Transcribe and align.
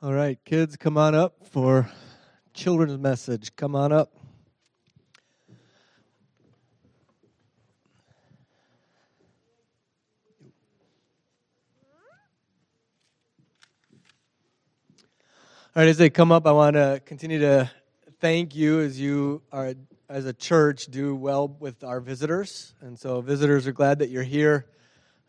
All 0.00 0.12
right, 0.12 0.38
kids, 0.44 0.76
come 0.76 0.96
on 0.96 1.16
up 1.16 1.44
for 1.48 1.90
children's 2.54 2.96
message. 2.98 3.56
Come 3.56 3.74
on 3.74 3.90
up. 3.90 4.12
All 15.74 15.82
right, 15.82 15.88
as 15.88 15.98
they 15.98 16.10
come 16.10 16.30
up, 16.30 16.46
I 16.46 16.52
want 16.52 16.74
to 16.74 17.02
continue 17.04 17.40
to 17.40 17.68
thank 18.20 18.54
you 18.54 18.78
as 18.78 19.00
you 19.00 19.42
are, 19.50 19.74
as 20.08 20.26
a 20.26 20.32
church, 20.32 20.86
do 20.86 21.16
well 21.16 21.48
with 21.48 21.82
our 21.82 21.98
visitors. 21.98 22.72
And 22.80 22.96
so, 22.96 23.20
visitors 23.20 23.66
are 23.66 23.72
glad 23.72 23.98
that 23.98 24.10
you're 24.10 24.22
here. 24.22 24.66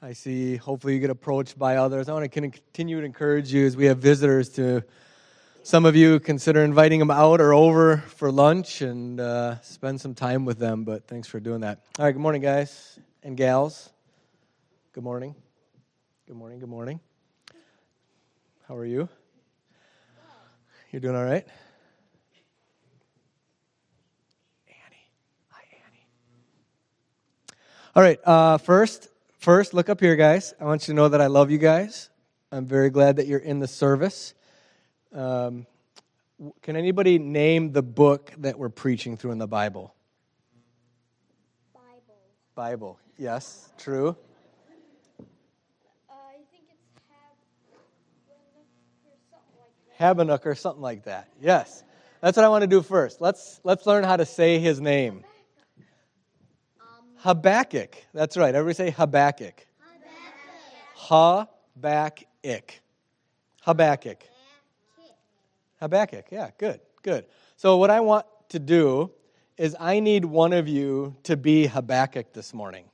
I 0.02 0.14
see, 0.14 0.56
hopefully, 0.56 0.94
you 0.94 1.02
get 1.02 1.10
approached 1.10 1.60
by 1.60 1.76
others. 1.76 2.08
I 2.08 2.14
want 2.14 2.24
to 2.24 2.30
continue 2.30 3.02
to 3.02 3.06
encourage 3.06 3.52
you 3.52 3.66
as 3.66 3.76
we 3.76 3.84
have 3.88 3.98
visitors 3.98 4.48
to 4.52 4.82
some 5.62 5.86
of 5.86 5.94
you 5.94 6.21
consider 6.21 6.64
inviting 6.64 7.00
them 7.00 7.12
out 7.12 7.42
or 7.42 7.54
over 7.54 7.98
for 7.98 8.32
lunch 8.32 8.82
and 8.82 9.20
uh, 9.20 9.60
spend 9.60 10.00
some 10.00 10.16
time 10.16 10.46
with 10.46 10.57
them. 10.57 10.86
But 10.86 11.06
thanks 11.06 11.28
for 11.28 11.42
doing 11.42 11.62
that. 11.62 11.82
All 12.00 12.06
right, 12.06 12.14
good 12.14 12.21
morning, 12.21 12.42
guys 12.42 12.98
and 13.24 13.36
gals. 13.36 13.90
Good 14.93 15.04
morning. 15.04 15.36
Good 16.28 16.38
morning. 16.38 16.60
Good 16.60 16.70
morning. 16.70 17.02
How 18.70 18.78
are 18.78 18.86
you? 18.86 19.10
You're 20.92 21.02
doing 21.02 21.18
all 21.18 21.26
right? 21.26 21.46
Annie. 24.66 25.12
Hi, 25.50 25.62
Annie. 25.74 26.06
All 27.98 28.02
right, 28.02 28.20
uh, 28.24 28.57
first, 28.60 29.10
First, 29.39 29.74
look 29.74 29.88
up 29.88 30.02
here, 30.02 30.18
guys. 30.18 30.54
I 30.60 30.66
want 30.66 30.82
you 30.86 30.92
to 30.92 30.96
know 30.96 31.07
that 31.07 31.21
I 31.21 31.28
love 31.28 31.50
you 31.50 31.57
guys. 31.57 32.09
I'm 32.52 32.66
very 32.66 32.89
glad 32.89 33.16
that 33.16 33.25
you're 33.25 33.39
in 33.39 33.59
the 33.59 33.70
service. 33.70 34.34
Um, 35.14 35.66
can 36.62 36.76
anybody 36.76 37.20
name 37.20 37.72
the 37.72 37.82
book 37.82 38.34
that 38.40 38.60
we're 38.60 38.67
preaching 38.67 39.16
through 39.16 39.32
in 39.32 39.38
the 39.38 39.48
Bible? 39.48 39.95
Bible. 41.73 42.17
Bible. 42.54 43.00
Yes, 43.17 43.70
true. 43.78 44.10
Uh, 44.10 45.23
I 46.12 46.34
think 46.52 46.66
it's 46.70 46.84
Habakkuk 47.08 47.80
Habakkuk 49.98 50.44
or 50.44 50.44
something 50.44 50.44
like 50.44 50.44
that. 50.44 50.50
or 50.50 50.56
something 50.56 50.82
like 50.82 51.04
that. 51.06 51.30
Yes. 51.42 51.86
That's 52.20 52.36
what 52.36 52.45
I 52.45 52.50
want 52.50 52.64
to 52.64 52.67
do 52.67 52.82
first. 52.82 53.22
Let's 53.22 53.62
let's 53.64 53.86
learn 53.86 54.04
how 54.04 54.17
to 54.17 54.26
say 54.26 54.60
his 54.60 54.82
name. 54.82 55.23
Habakkuk. 57.20 57.95
That's 58.14 58.38
right. 58.38 58.53
Everybody 58.56 58.75
say 58.75 58.92
Habakkuk. 58.92 59.66
Habakkuk. 60.95 62.81
Habakkuk. 63.61 64.23
Habakkuk. 65.80 66.26
Yeah, 66.31 66.50
good, 66.58 66.80
good. 67.03 67.26
So, 67.56 67.78
what 67.78 67.89
I 67.89 68.00
want 68.00 68.26
to 68.50 68.59
do 68.59 69.11
is 69.58 69.76
I 69.80 70.00
need 70.00 70.23
one 70.23 70.53
of 70.53 70.67
you 70.67 71.16
to 71.23 71.36
be 71.36 71.67
Habakkuk 71.67 72.34
this 72.34 72.53
morning. 72.53 72.86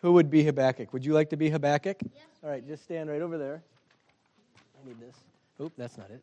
Who 0.00 0.12
would 0.14 0.30
be 0.30 0.42
Habakkuk? 0.42 0.92
Would 0.92 1.04
you 1.04 1.12
like 1.12 1.30
to 1.30 1.36
be 1.36 1.48
Habakkuk? 1.48 1.98
Yes, 2.02 2.22
All 2.42 2.50
right, 2.50 2.66
just 2.66 2.82
stand 2.82 3.08
right 3.08 3.22
over 3.22 3.38
there. 3.38 3.62
I 4.82 4.88
need 4.88 5.00
this. 5.00 5.14
Oop, 5.60 5.72
that's 5.76 5.96
not 5.96 6.10
it. 6.10 6.22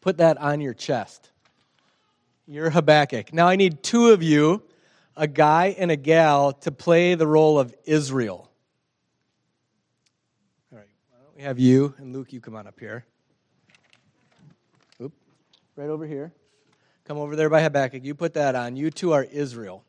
Put 0.00 0.16
that 0.16 0.38
on 0.38 0.62
your 0.62 0.72
chest. 0.72 1.30
You're 2.46 2.70
Habakkuk. 2.70 3.34
Now, 3.34 3.46
I 3.46 3.56
need 3.56 3.82
two 3.82 4.08
of 4.08 4.22
you, 4.22 4.62
a 5.16 5.26
guy 5.26 5.74
and 5.78 5.90
a 5.90 5.96
gal, 5.96 6.52
to 6.52 6.72
play 6.72 7.14
the 7.14 7.26
role 7.26 7.58
of 7.58 7.74
Israel. 7.84 8.50
All 10.72 10.78
right, 10.78 10.88
why 11.10 11.18
don't 11.22 11.36
we 11.36 11.42
have 11.42 11.58
you 11.58 11.94
and 11.98 12.12
Luke, 12.12 12.32
you 12.32 12.40
come 12.40 12.56
on 12.56 12.66
up 12.66 12.78
here. 12.78 13.04
Oop, 15.00 15.12
right 15.76 15.88
over 15.88 16.06
here. 16.06 16.32
Come 17.04 17.18
over 17.18 17.34
there 17.34 17.50
by 17.50 17.62
Habakkuk. 17.62 18.04
You 18.04 18.14
put 18.14 18.34
that 18.34 18.54
on. 18.54 18.76
You 18.76 18.90
two 18.90 19.12
are 19.12 19.24
Israel. 19.24 19.84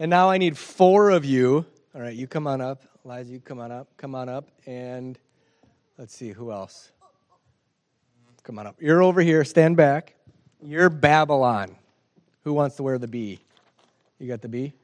And 0.00 0.10
now 0.10 0.30
I 0.30 0.38
need 0.38 0.58
four 0.58 1.10
of 1.10 1.24
you. 1.24 1.64
All 1.94 2.00
right, 2.00 2.14
you 2.14 2.26
come 2.26 2.46
on 2.46 2.60
up. 2.60 2.82
Eliza, 3.04 3.32
you 3.32 3.40
come 3.40 3.60
on 3.60 3.70
up. 3.70 3.88
Come 3.96 4.14
on 4.14 4.28
up. 4.28 4.48
And 4.66 5.18
let's 5.96 6.14
see, 6.14 6.32
who 6.32 6.50
else? 6.50 6.90
Come 8.42 8.58
on 8.58 8.66
up. 8.66 8.76
You're 8.80 9.02
over 9.02 9.20
here. 9.20 9.44
Stand 9.44 9.76
back. 9.76 10.16
You're 10.62 10.90
Babylon. 10.90 11.76
Who 12.44 12.52
wants 12.52 12.76
to 12.76 12.82
wear 12.82 12.98
the 12.98 13.06
B? 13.06 13.40
You 14.20 14.28
got 14.28 14.42
the 14.42 14.48
B? 14.48 14.74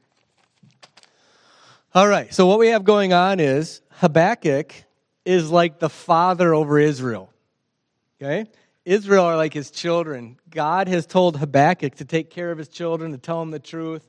All 1.93 2.07
right, 2.07 2.33
so 2.33 2.47
what 2.47 2.59
we 2.59 2.69
have 2.69 2.83
going 2.83 3.13
on 3.13 3.39
is 3.39 3.81
Habakkuk 3.91 4.73
is 5.25 5.51
like 5.51 5.79
the 5.79 5.89
father 5.89 6.53
over 6.53 6.79
Israel. 6.79 7.31
Okay? 8.19 8.49
Israel 8.83 9.25
are 9.25 9.37
like 9.37 9.53
his 9.53 9.69
children. 9.69 10.39
God 10.49 10.87
has 10.87 11.05
told 11.05 11.37
Habakkuk 11.37 11.95
to 11.95 12.05
take 12.05 12.31
care 12.31 12.51
of 12.51 12.57
his 12.57 12.67
children, 12.67 13.11
to 13.11 13.17
tell 13.17 13.39
them 13.39 13.51
the 13.51 13.59
truth, 13.59 14.07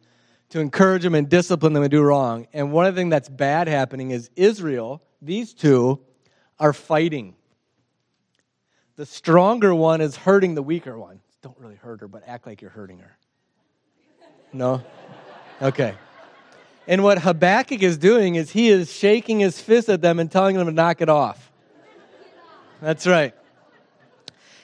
to 0.50 0.60
encourage 0.60 1.02
them 1.02 1.14
and 1.14 1.28
discipline 1.28 1.74
them 1.74 1.82
and 1.82 1.90
do 1.90 2.00
wrong. 2.00 2.46
And 2.54 2.72
one 2.72 2.86
of 2.86 2.94
the 2.94 3.00
things 3.00 3.10
that's 3.10 3.28
bad 3.28 3.68
happening 3.68 4.12
is 4.12 4.30
Israel, 4.34 5.02
these 5.20 5.52
two, 5.52 6.00
are 6.58 6.72
fighting. 6.72 7.34
The 8.96 9.04
stronger 9.04 9.74
one 9.74 10.00
is 10.00 10.16
hurting 10.16 10.54
the 10.54 10.62
weaker 10.62 10.98
one. 10.98 11.20
Don't 11.42 11.58
really 11.58 11.76
hurt 11.76 12.00
her, 12.00 12.08
but 12.08 12.22
act 12.26 12.46
like 12.46 12.62
you're 12.62 12.70
hurting 12.70 13.00
her. 13.00 13.18
No? 14.52 14.82
Okay. 15.60 15.94
And 16.86 17.02
what 17.02 17.18
Habakkuk 17.18 17.82
is 17.82 17.98
doing 17.98 18.36
is 18.36 18.50
he 18.50 18.68
is 18.68 18.90
shaking 18.90 19.40
his 19.40 19.60
fist 19.60 19.88
at 19.88 20.00
them 20.00 20.18
and 20.18 20.30
telling 20.30 20.56
them 20.56 20.66
to 20.66 20.72
knock 20.72 21.00
it 21.00 21.08
off. 21.08 21.50
That's 22.80 23.06
right. 23.06 23.34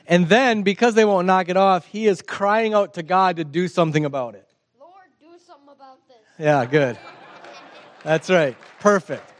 And 0.07 0.29
then, 0.29 0.63
because 0.63 0.95
they 0.95 1.05
won't 1.05 1.27
knock 1.27 1.49
it 1.49 1.57
off, 1.57 1.87
he 1.87 2.07
is 2.07 2.23
crying 2.23 2.75
out 2.75 2.95
to 2.95 3.03
God 3.03 3.37
to 3.37 3.45
do 3.45 3.69
something 3.69 4.05
about 4.05 4.35
it. 4.35 4.49
Lord, 4.79 4.93
do 5.21 5.27
something 5.47 5.69
about 5.69 6.07
this. 6.09 6.17
Yeah, 6.39 6.65
good. 6.65 6.99
That's 8.03 8.31
right. 8.31 8.57
Perfect. 8.81 9.31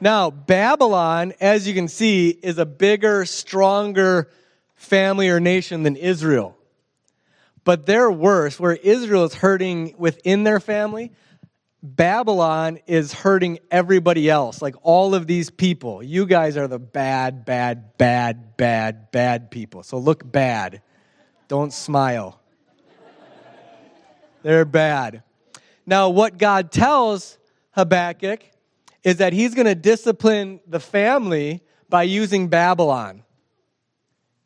Now, 0.00 0.30
Babylon, 0.30 1.32
as 1.40 1.66
you 1.66 1.74
can 1.74 1.88
see, 1.88 2.30
is 2.30 2.58
a 2.58 2.66
bigger, 2.66 3.24
stronger 3.24 4.28
family 4.74 5.28
or 5.28 5.40
nation 5.40 5.84
than 5.84 5.96
Israel. 5.96 6.56
But 7.68 7.84
they're 7.84 8.10
worse. 8.10 8.58
Where 8.58 8.72
Israel 8.72 9.24
is 9.24 9.34
hurting 9.34 9.94
within 9.98 10.42
their 10.42 10.58
family, 10.58 11.12
Babylon 11.82 12.78
is 12.86 13.12
hurting 13.12 13.58
everybody 13.70 14.30
else. 14.30 14.62
Like 14.62 14.74
all 14.80 15.14
of 15.14 15.26
these 15.26 15.50
people. 15.50 16.02
You 16.02 16.24
guys 16.24 16.56
are 16.56 16.66
the 16.66 16.78
bad, 16.78 17.44
bad, 17.44 17.98
bad, 17.98 18.56
bad, 18.56 19.10
bad 19.10 19.50
people. 19.50 19.82
So 19.82 19.98
look 19.98 20.32
bad. 20.32 20.80
Don't 21.48 21.70
smile. 21.70 22.40
They're 24.42 24.64
bad. 24.64 25.22
Now, 25.84 26.08
what 26.08 26.38
God 26.38 26.72
tells 26.72 27.36
Habakkuk 27.72 28.44
is 29.04 29.18
that 29.18 29.34
he's 29.34 29.54
going 29.54 29.66
to 29.66 29.74
discipline 29.74 30.60
the 30.66 30.80
family 30.80 31.60
by 31.90 32.04
using 32.04 32.48
Babylon. 32.48 33.24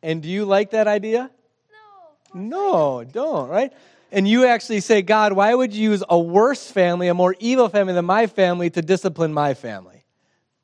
And 0.03 0.25
do 0.25 0.29
you 0.29 0.45
like 0.45 0.73
that 0.73 0.89
idea? 0.89 1.31
No. 2.35 3.05
Don't, 3.05 3.49
right? 3.49 3.73
And 4.11 4.29
you 4.29 4.47
actually 4.47 4.81
say, 4.81 5.01
God, 5.01 5.33
why 5.33 5.55
would 5.55 5.73
you 5.73 5.91
use 5.91 6.05
a 6.09 6.19
worse 6.19 6.71
family, 6.71 7.09
a 7.09 7.15
more 7.15 7.35
evil 7.39 7.69
family 7.69 7.95
than 7.95 8.05
my 8.05 8.27
family 8.27 8.69
to 8.71 8.83
discipline 8.83 9.33
my 9.33 9.55
family? 9.55 10.05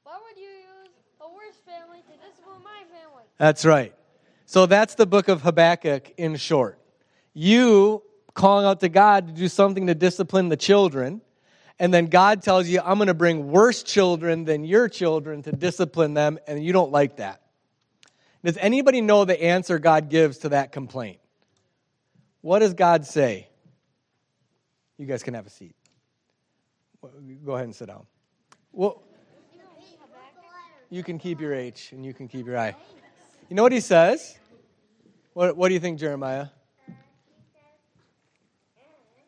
Why 0.04 0.18
would 0.22 0.38
you 0.38 0.48
use 0.48 0.90
a 1.20 1.28
worse 1.28 1.56
family 1.64 2.00
to 2.00 2.28
discipline 2.28 2.62
my 2.62 2.84
family? 2.94 3.24
That's 3.38 3.64
right. 3.64 3.94
So 4.44 4.66
that's 4.66 4.96
the 4.96 5.06
book 5.06 5.28
of 5.28 5.42
Habakkuk 5.42 6.12
in 6.18 6.36
short. 6.36 6.78
You 7.32 8.02
calling 8.34 8.66
out 8.66 8.80
to 8.80 8.88
God 8.88 9.28
to 9.28 9.32
do 9.32 9.48
something 9.48 9.86
to 9.86 9.94
discipline 9.94 10.48
the 10.48 10.56
children, 10.56 11.22
and 11.78 11.92
then 11.92 12.06
God 12.06 12.42
tells 12.42 12.68
you, 12.68 12.80
I'm 12.84 12.98
going 12.98 13.08
to 13.08 13.14
bring 13.14 13.50
worse 13.50 13.82
children 13.82 14.44
than 14.44 14.64
your 14.64 14.88
children 14.88 15.42
to 15.44 15.52
discipline 15.52 16.14
them, 16.14 16.38
and 16.46 16.62
you 16.62 16.72
don't 16.72 16.92
like 16.92 17.16
that. 17.16 17.40
Does 18.44 18.56
anybody 18.58 19.00
know 19.00 19.24
the 19.24 19.42
answer 19.42 19.78
God 19.78 20.10
gives 20.10 20.38
to 20.38 20.50
that 20.50 20.72
complaint? 20.72 21.18
What 22.40 22.60
does 22.60 22.74
God 22.74 23.04
say? 23.06 23.48
You 24.96 25.06
guys 25.06 25.22
can 25.22 25.34
have 25.34 25.46
a 25.46 25.50
seat. 25.50 25.74
Go 27.44 27.52
ahead 27.52 27.64
and 27.64 27.74
sit 27.74 27.86
down. 27.86 28.06
Well, 28.72 29.02
you 30.90 31.02
can 31.02 31.18
keep 31.18 31.40
your 31.40 31.54
H 31.54 31.92
and 31.92 32.04
you 32.04 32.14
can 32.14 32.28
keep 32.28 32.46
your 32.46 32.58
I. 32.58 32.74
You 33.48 33.56
know 33.56 33.62
what 33.62 33.72
he 33.72 33.80
says? 33.80 34.38
What, 35.34 35.56
what 35.56 35.68
do 35.68 35.74
you 35.74 35.80
think, 35.80 35.98
Jeremiah? 35.98 36.48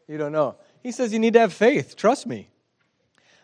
You 0.09 0.19
don't 0.19 0.33
know. 0.33 0.57
He 0.83 0.91
says 0.91 1.13
you 1.13 1.19
need 1.19 1.35
to 1.35 1.41
have 1.41 1.53
faith. 1.53 1.95
Trust 1.97 2.27
me. 2.27 2.49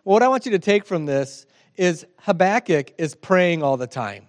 Well, 0.05 0.15
What 0.15 0.23
I 0.23 0.29
want 0.29 0.47
you 0.47 0.53
to 0.53 0.59
take 0.59 0.85
from 0.85 1.07
this 1.07 1.47
is 1.77 2.07
Habakkuk 2.21 2.93
is 2.99 3.15
praying 3.15 3.63
all 3.63 3.77
the 3.77 3.87
time. 3.87 4.27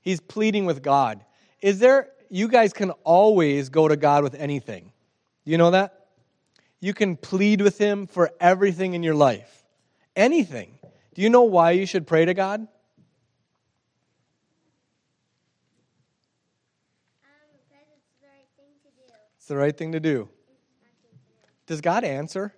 He's 0.00 0.20
pleading 0.20 0.64
with 0.64 0.82
God. 0.82 1.24
Is 1.60 1.78
there, 1.78 2.08
you 2.30 2.48
guys 2.48 2.72
can 2.72 2.90
always 3.02 3.68
go 3.68 3.88
to 3.88 3.96
God 3.96 4.22
with 4.22 4.34
anything. 4.36 4.92
Do 5.44 5.50
you 5.50 5.58
know 5.58 5.72
that? 5.72 6.06
You 6.78 6.94
can 6.94 7.16
plead 7.16 7.60
with 7.60 7.76
Him 7.76 8.06
for 8.06 8.30
everything 8.40 8.94
in 8.94 9.02
your 9.02 9.14
life. 9.14 9.64
Anything. 10.14 10.78
Do 11.14 11.22
you 11.22 11.28
know 11.28 11.42
why 11.42 11.72
you 11.72 11.86
should 11.86 12.06
pray 12.06 12.24
to 12.24 12.32
God? 12.32 12.66
It's 19.36 19.46
the 19.48 19.56
right 19.56 19.76
thing 19.76 19.92
to 19.92 20.00
do. 20.00 20.28
Does 21.66 21.80
God 21.80 22.04
answer? 22.04 22.54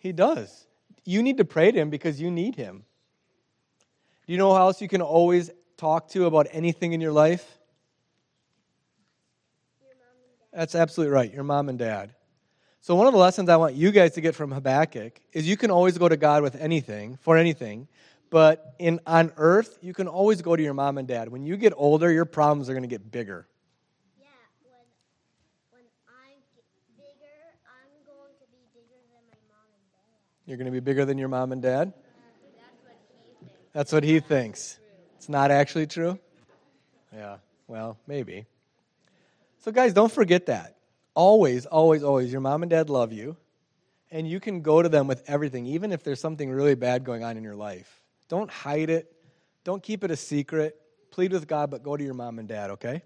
He 0.00 0.12
does. 0.12 0.66
You 1.04 1.22
need 1.22 1.36
to 1.36 1.44
pray 1.44 1.70
to 1.70 1.78
Him 1.78 1.90
because 1.90 2.20
you 2.20 2.30
need 2.30 2.56
Him. 2.56 2.84
Do 4.26 4.32
you 4.32 4.38
know 4.38 4.52
how 4.52 4.66
else 4.66 4.80
you 4.80 4.88
can 4.88 5.02
always 5.02 5.50
talk 5.76 6.08
to 6.08 6.26
about 6.26 6.48
anything 6.50 6.92
in 6.92 7.00
your 7.00 7.12
life? 7.12 7.59
That's 10.52 10.74
absolutely 10.74 11.14
right, 11.14 11.32
your 11.32 11.44
mom 11.44 11.68
and 11.68 11.78
dad. 11.78 12.14
So, 12.80 12.94
one 12.94 13.06
of 13.06 13.12
the 13.12 13.18
lessons 13.18 13.48
I 13.48 13.56
want 13.56 13.74
you 13.74 13.90
guys 13.90 14.12
to 14.12 14.20
get 14.20 14.34
from 14.34 14.50
Habakkuk 14.50 15.20
is 15.32 15.46
you 15.46 15.56
can 15.56 15.70
always 15.70 15.98
go 15.98 16.08
to 16.08 16.16
God 16.16 16.42
with 16.42 16.56
anything, 16.56 17.18
for 17.20 17.36
anything, 17.36 17.88
but 18.30 18.74
in, 18.78 19.00
on 19.06 19.32
earth, 19.36 19.78
you 19.82 19.92
can 19.92 20.08
always 20.08 20.40
go 20.40 20.56
to 20.56 20.62
your 20.62 20.72
mom 20.74 20.98
and 20.98 21.06
dad. 21.06 21.28
When 21.28 21.44
you 21.44 21.56
get 21.56 21.72
older, 21.76 22.10
your 22.10 22.24
problems 22.24 22.70
are 22.70 22.72
going 22.72 22.82
to 22.82 22.88
get 22.88 23.12
bigger. 23.12 23.46
Yeah, 24.18 24.26
when 25.70 25.82
I 26.08 26.30
get 26.54 26.64
bigger, 26.96 27.36
I'm 27.66 28.06
going 28.06 28.32
to 28.40 28.46
be 28.50 28.62
bigger 28.72 29.02
than 29.12 29.22
my 29.30 29.36
mom 29.54 29.66
and 29.74 29.84
dad. 29.92 30.46
You're 30.46 30.56
going 30.56 30.66
to 30.66 30.72
be 30.72 30.80
bigger 30.80 31.04
than 31.04 31.18
your 31.18 31.28
mom 31.28 31.52
and 31.52 31.60
dad? 31.60 31.92
That's 33.72 33.92
what 33.92 34.02
he 34.02 34.18
thinks. 34.20 34.78
It's 35.16 35.28
not 35.28 35.50
actually 35.50 35.86
true? 35.86 36.18
Yeah, 37.14 37.36
well, 37.68 37.98
maybe. 38.06 38.46
So, 39.60 39.70
guys, 39.72 39.92
don't 39.92 40.10
forget 40.10 40.46
that. 40.46 40.76
Always, 41.14 41.66
always, 41.66 42.02
always, 42.02 42.32
your 42.32 42.40
mom 42.40 42.62
and 42.62 42.70
dad 42.70 42.88
love 42.88 43.12
you, 43.12 43.36
and 44.10 44.26
you 44.26 44.40
can 44.40 44.62
go 44.62 44.80
to 44.80 44.88
them 44.88 45.06
with 45.06 45.22
everything, 45.28 45.66
even 45.66 45.92
if 45.92 46.02
there's 46.02 46.20
something 46.20 46.50
really 46.50 46.74
bad 46.74 47.04
going 47.04 47.24
on 47.24 47.36
in 47.36 47.44
your 47.44 47.56
life. 47.56 48.02
Don't 48.28 48.50
hide 48.50 48.88
it, 48.88 49.12
don't 49.64 49.82
keep 49.82 50.02
it 50.02 50.10
a 50.10 50.16
secret. 50.16 50.80
Plead 51.10 51.32
with 51.32 51.46
God, 51.46 51.70
but 51.70 51.82
go 51.82 51.96
to 51.96 52.02
your 52.02 52.14
mom 52.14 52.38
and 52.38 52.48
dad, 52.48 52.70
okay? 52.70 53.02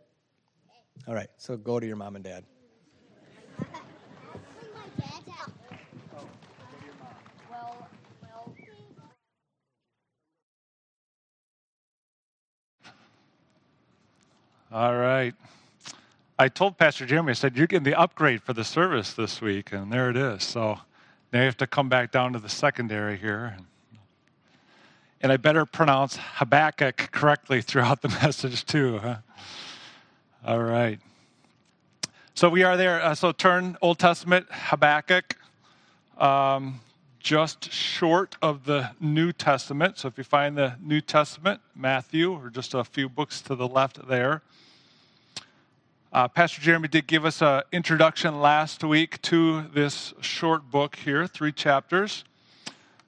All 1.09 1.15
right, 1.15 1.29
so 1.39 1.57
go 1.57 1.81
to 1.81 1.87
your 1.87 1.97
mom 1.97 2.15
and 2.15 2.25
dad. 2.25 2.45
All 14.71 14.97
right. 14.97 15.35
I 16.37 16.49
told 16.49 16.79
Pastor 16.79 17.07
Jeremy, 17.07 17.31
I 17.31 17.35
said, 17.35 17.57
You're 17.57 17.69
getting 17.69 17.85
the 17.85 17.99
upgrade 17.99 18.43
for 18.43 18.53
the 18.53 18.65
service 18.65 19.13
this 19.13 19.41
week, 19.41 19.73
and 19.73 19.93
there 19.93 20.11
it 20.11 20.17
is. 20.17 20.43
So 20.43 20.81
now 21.33 21.41
you 21.41 21.45
have 21.45 21.57
to 21.59 21.67
come 21.67 21.89
back 21.89 22.11
down 22.11 22.33
to 22.33 22.41
the 22.41 22.49
secondary 22.49 23.17
here. 23.17 23.57
And 25.21 25.31
I 25.31 25.37
better 25.37 25.65
pronounce 25.65 26.17
Habakkuk 26.17 27.11
correctly 27.13 27.63
throughout 27.63 28.03
the 28.03 28.09
message, 28.23 28.67
too. 28.67 28.99
Huh? 28.99 29.17
All 30.45 30.63
right. 30.63 30.99
So 32.35 32.49
we 32.49 32.65
are 32.65 32.77
there. 32.77 33.01
Uh, 33.01 33.15
so 33.15 33.31
turn 33.31 33.77
Old 33.81 34.01
Testament, 34.01 34.47
Habakkuk, 34.51 35.37
um, 36.19 36.81
just 37.21 37.73
short 37.73 38.37
of 38.43 38.65
the 38.65 38.91
New 38.99 39.33
Testament. 39.33 39.99
So 39.99 40.09
if 40.09 40.19
you 40.19 40.25
find 40.25 40.59
the 40.59 40.75
New 40.81 41.01
Testament, 41.01 41.61
Matthew, 41.77 42.33
or 42.33 42.51
just 42.51 42.75
a 42.75 42.83
few 42.83 43.09
books 43.09 43.41
to 43.43 43.55
the 43.55 43.69
left 43.69 44.09
there. 44.09 44.43
Uh, 46.15 46.29
Pastor 46.29 46.61
Jeremy 46.61 46.87
did 46.87 47.09
give 47.09 47.25
us 47.25 47.43
an 47.43 47.63
introduction 47.73 48.41
last 48.41 48.85
week 48.85 49.21
to 49.23 49.63
this 49.75 50.15
short 50.21 50.71
book 50.71 50.95
here, 50.95 51.27
three 51.27 51.51
chapters. 51.51 52.23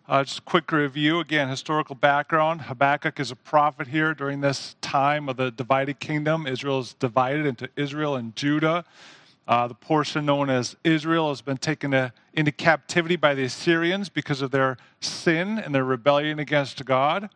Uh, 0.09 0.25
just 0.25 0.41
a 0.41 0.43
quick 0.43 0.73
review 0.73 1.21
again, 1.21 1.49
historical 1.49 1.95
background. 1.95 2.63
Habakkuk 2.63 3.21
is 3.21 3.31
a 3.31 3.37
prophet 3.37 3.87
here 3.87 4.13
during 4.13 4.41
this 4.41 4.75
time 4.81 5.29
of 5.29 5.37
the 5.37 5.53
divided 5.53 6.01
kingdom. 6.01 6.49
Israel 6.49 6.81
is 6.81 6.95
divided 6.95 7.47
into 7.47 7.69
Israel 7.77 8.17
and 8.17 8.35
Judah. 8.35 8.85
Uh, 9.47 9.69
the 9.69 9.75
portion 9.75 10.27
known 10.27 10.51
as 10.51 10.75
Israel 10.83 11.29
has 11.29 11.43
been 11.43 11.59
taken 11.59 11.93
to, 11.93 12.13
into 12.35 12.51
captivity 12.51 13.15
by 13.15 13.35
the 13.35 13.45
Assyrians 13.45 14.09
because 14.09 14.43
of 14.43 14.51
their 14.51 14.79
sin 15.01 15.61
and 15.61 15.73
their 15.73 15.85
rebellion 15.85 16.41
against 16.41 16.85
God. 16.85 17.31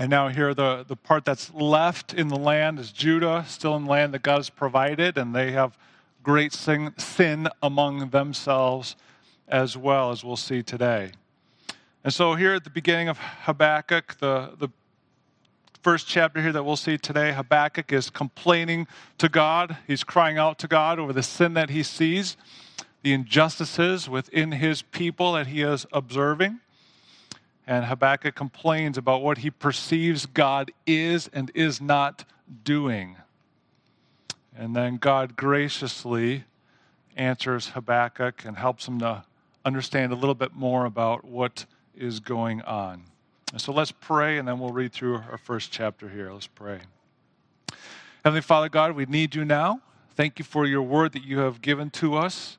And 0.00 0.10
now 0.10 0.28
here, 0.28 0.54
the, 0.54 0.84
the 0.86 0.94
part 0.94 1.24
that's 1.24 1.52
left 1.52 2.14
in 2.14 2.28
the 2.28 2.38
land 2.38 2.78
is 2.78 2.92
Judah, 2.92 3.44
still 3.48 3.74
in 3.74 3.84
the 3.84 3.90
land 3.90 4.14
that 4.14 4.22
God 4.22 4.36
has 4.36 4.48
provided, 4.48 5.18
and 5.18 5.34
they 5.34 5.50
have 5.50 5.76
great 6.22 6.52
sin, 6.52 6.94
sin 6.98 7.48
among 7.60 8.10
themselves 8.10 8.94
as 9.48 9.76
well, 9.76 10.12
as 10.12 10.22
we'll 10.22 10.36
see 10.36 10.62
today. 10.62 11.10
And 12.04 12.14
so 12.14 12.36
here 12.36 12.54
at 12.54 12.62
the 12.62 12.70
beginning 12.70 13.08
of 13.08 13.18
Habakkuk, 13.18 14.18
the, 14.20 14.52
the 14.56 14.68
first 15.82 16.06
chapter 16.06 16.40
here 16.40 16.52
that 16.52 16.62
we'll 16.62 16.76
see 16.76 16.96
today, 16.96 17.32
Habakkuk 17.32 17.92
is 17.92 18.08
complaining 18.08 18.86
to 19.18 19.28
God. 19.28 19.78
He's 19.88 20.04
crying 20.04 20.38
out 20.38 20.60
to 20.60 20.68
God 20.68 21.00
over 21.00 21.12
the 21.12 21.24
sin 21.24 21.54
that 21.54 21.70
he 21.70 21.82
sees, 21.82 22.36
the 23.02 23.12
injustices 23.12 24.08
within 24.08 24.52
his 24.52 24.82
people 24.82 25.32
that 25.32 25.48
he 25.48 25.62
is 25.62 25.86
observing. 25.92 26.60
And 27.68 27.84
Habakkuk 27.84 28.34
complains 28.34 28.96
about 28.96 29.20
what 29.20 29.38
he 29.38 29.50
perceives 29.50 30.24
God 30.24 30.72
is 30.86 31.28
and 31.34 31.50
is 31.54 31.82
not 31.82 32.24
doing. 32.64 33.18
And 34.56 34.74
then 34.74 34.96
God 34.96 35.36
graciously 35.36 36.44
answers 37.14 37.68
Habakkuk 37.68 38.46
and 38.46 38.56
helps 38.56 38.88
him 38.88 38.98
to 39.00 39.22
understand 39.66 40.12
a 40.12 40.14
little 40.14 40.34
bit 40.34 40.54
more 40.54 40.86
about 40.86 41.26
what 41.26 41.66
is 41.94 42.20
going 42.20 42.62
on. 42.62 43.02
And 43.52 43.60
So 43.60 43.72
let's 43.72 43.92
pray, 43.92 44.38
and 44.38 44.48
then 44.48 44.58
we'll 44.58 44.72
read 44.72 44.92
through 44.92 45.16
our 45.30 45.38
first 45.38 45.70
chapter 45.70 46.08
here. 46.08 46.32
Let's 46.32 46.46
pray. 46.46 46.80
Heavenly 48.24 48.40
Father 48.42 48.68
God, 48.68 48.92
we 48.92 49.04
need 49.04 49.34
you 49.34 49.44
now. 49.44 49.82
Thank 50.14 50.38
you 50.38 50.44
for 50.44 50.66
your 50.66 50.82
word 50.82 51.12
that 51.12 51.24
you 51.24 51.38
have 51.40 51.60
given 51.60 51.90
to 51.90 52.16
us. 52.16 52.57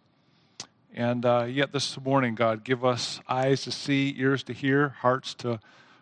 And 0.94 1.26
uh, 1.26 1.46
yet, 1.48 1.72
this 1.72 2.00
morning, 2.00 2.36
God, 2.36 2.64
give 2.64 2.84
us 2.84 3.20
eyes 3.28 3.62
to 3.64 3.72
see, 3.72 4.16
ears 4.18 4.44
to 4.44 4.54
hear, 4.54 4.90
hearts 4.90 5.34
to 5.36 5.60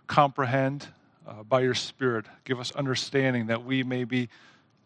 comprehend 0.08 0.88
uh, 1.28 1.44
by 1.44 1.60
your 1.62 1.74
Spirit. 1.74 2.26
Give 2.46 2.60
us 2.60 2.72
understanding 2.72 3.48
that 3.48 3.66
we 3.66 3.84
may 3.84 4.06
be 4.06 4.30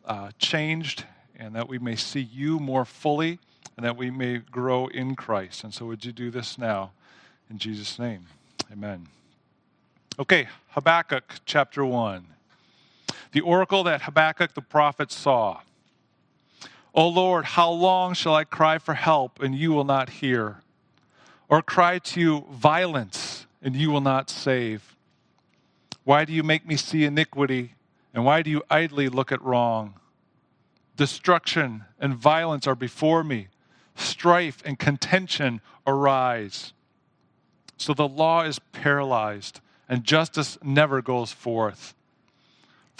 uh, 0.05 0.31
changed 0.39 1.05
and 1.37 1.55
that 1.55 1.67
we 1.67 1.77
may 1.77 1.95
see 1.95 2.21
you 2.21 2.59
more 2.59 2.83
fully 2.83 3.39
and 3.77 3.85
that 3.85 3.95
we 3.95 4.09
may 4.09 4.37
grow 4.37 4.87
in 4.87 5.15
Christ. 5.15 5.63
And 5.63 5.73
so, 5.73 5.85
would 5.85 6.03
you 6.03 6.11
do 6.11 6.31
this 6.31 6.57
now? 6.57 6.91
In 7.49 7.57
Jesus' 7.57 7.99
name, 7.99 8.25
amen. 8.71 9.07
Okay, 10.17 10.47
Habakkuk 10.69 11.35
chapter 11.45 11.85
1. 11.85 12.25
The 13.33 13.41
oracle 13.41 13.83
that 13.83 14.03
Habakkuk 14.03 14.53
the 14.53 14.61
prophet 14.61 15.11
saw. 15.11 15.61
O 16.93 17.07
Lord, 17.07 17.45
how 17.45 17.71
long 17.71 18.13
shall 18.13 18.35
I 18.35 18.43
cry 18.43 18.77
for 18.77 18.93
help 18.93 19.41
and 19.41 19.55
you 19.55 19.71
will 19.71 19.85
not 19.85 20.09
hear? 20.09 20.61
Or 21.47 21.61
cry 21.61 21.99
to 21.99 22.19
you 22.19 22.45
violence 22.51 23.47
and 23.61 23.75
you 23.75 23.91
will 23.91 24.01
not 24.01 24.29
save? 24.29 24.95
Why 26.03 26.25
do 26.25 26.33
you 26.33 26.43
make 26.43 26.65
me 26.65 26.75
see 26.75 27.05
iniquity 27.05 27.75
and 28.13 28.25
why 28.25 28.41
do 28.41 28.49
you 28.49 28.63
idly 28.69 29.07
look 29.07 29.31
at 29.31 29.41
wrong? 29.41 29.93
Destruction 30.97 31.85
and 31.99 32.13
violence 32.13 32.67
are 32.67 32.75
before 32.75 33.23
me, 33.23 33.47
strife 33.95 34.61
and 34.65 34.77
contention 34.77 35.61
arise. 35.87 36.73
So 37.77 37.93
the 37.93 38.07
law 38.07 38.43
is 38.43 38.59
paralyzed 38.59 39.61
and 39.87 40.03
justice 40.03 40.57
never 40.61 41.01
goes 41.01 41.31
forth. 41.31 41.95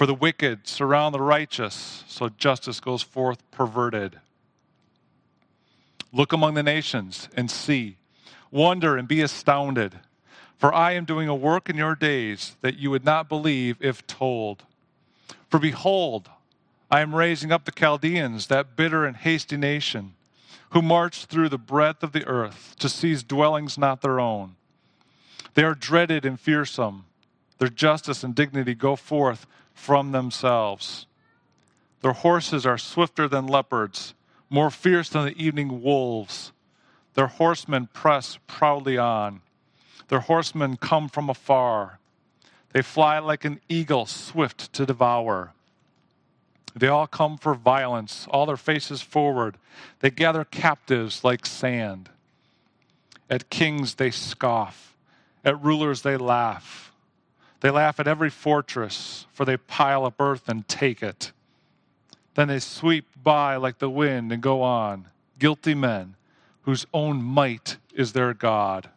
For 0.01 0.07
the 0.07 0.15
wicked 0.15 0.67
surround 0.67 1.13
the 1.13 1.21
righteous, 1.21 2.03
so 2.07 2.29
justice 2.29 2.79
goes 2.79 3.03
forth 3.03 3.39
perverted. 3.51 4.19
Look 6.11 6.33
among 6.33 6.55
the 6.55 6.63
nations 6.63 7.29
and 7.37 7.51
see. 7.51 7.97
Wonder 8.49 8.97
and 8.97 9.07
be 9.07 9.21
astounded. 9.21 9.99
For 10.57 10.73
I 10.73 10.93
am 10.93 11.05
doing 11.05 11.27
a 11.27 11.35
work 11.35 11.69
in 11.69 11.77
your 11.77 11.93
days 11.93 12.55
that 12.61 12.79
you 12.79 12.89
would 12.89 13.05
not 13.05 13.29
believe 13.29 13.77
if 13.79 14.07
told. 14.07 14.63
For 15.51 15.59
behold, 15.59 16.31
I 16.89 17.01
am 17.01 17.13
raising 17.13 17.51
up 17.51 17.65
the 17.65 17.71
Chaldeans, 17.71 18.47
that 18.47 18.75
bitter 18.75 19.05
and 19.05 19.15
hasty 19.15 19.55
nation, 19.55 20.15
who 20.71 20.81
march 20.81 21.25
through 21.25 21.49
the 21.49 21.59
breadth 21.59 22.01
of 22.01 22.11
the 22.11 22.25
earth 22.25 22.75
to 22.79 22.89
seize 22.89 23.21
dwellings 23.21 23.77
not 23.77 24.01
their 24.01 24.19
own. 24.19 24.55
They 25.53 25.61
are 25.61 25.75
dreaded 25.75 26.25
and 26.25 26.39
fearsome. 26.39 27.05
Their 27.61 27.69
justice 27.69 28.23
and 28.23 28.33
dignity 28.33 28.73
go 28.73 28.95
forth 28.95 29.45
from 29.75 30.13
themselves. 30.13 31.05
Their 32.01 32.13
horses 32.13 32.65
are 32.65 32.79
swifter 32.79 33.27
than 33.27 33.45
leopards, 33.45 34.15
more 34.49 34.71
fierce 34.71 35.09
than 35.09 35.25
the 35.25 35.39
evening 35.39 35.83
wolves. 35.83 36.53
Their 37.13 37.27
horsemen 37.27 37.87
press 37.93 38.39
proudly 38.47 38.97
on. 38.97 39.41
Their 40.07 40.21
horsemen 40.21 40.77
come 40.77 41.07
from 41.07 41.29
afar. 41.29 41.99
They 42.73 42.81
fly 42.81 43.19
like 43.19 43.45
an 43.45 43.59
eagle, 43.69 44.07
swift 44.07 44.73
to 44.73 44.87
devour. 44.87 45.53
They 46.75 46.87
all 46.87 47.05
come 47.05 47.37
for 47.37 47.53
violence, 47.53 48.25
all 48.31 48.47
their 48.47 48.57
faces 48.57 49.03
forward. 49.03 49.57
They 49.99 50.09
gather 50.09 50.45
captives 50.45 51.23
like 51.23 51.45
sand. 51.45 52.09
At 53.29 53.51
kings 53.51 53.93
they 53.93 54.09
scoff, 54.09 54.97
at 55.45 55.63
rulers 55.63 56.01
they 56.01 56.17
laugh. 56.17 56.90
They 57.61 57.69
laugh 57.69 57.99
at 57.99 58.07
every 58.07 58.29
fortress, 58.29 59.27
for 59.31 59.45
they 59.45 59.57
pile 59.57 60.05
up 60.05 60.19
earth 60.19 60.49
and 60.49 60.67
take 60.67 61.01
it. 61.01 61.31
Then 62.33 62.47
they 62.47 62.59
sweep 62.59 63.05
by 63.21 63.55
like 63.55 63.79
the 63.79 63.89
wind 63.89 64.31
and 64.31 64.41
go 64.41 64.61
on. 64.61 65.07
Guilty 65.39 65.75
men 65.75 66.15
whose 66.63 66.85
own 66.93 67.21
might 67.21 67.77
is 67.93 68.13
their 68.13 68.33
God. 68.33 68.89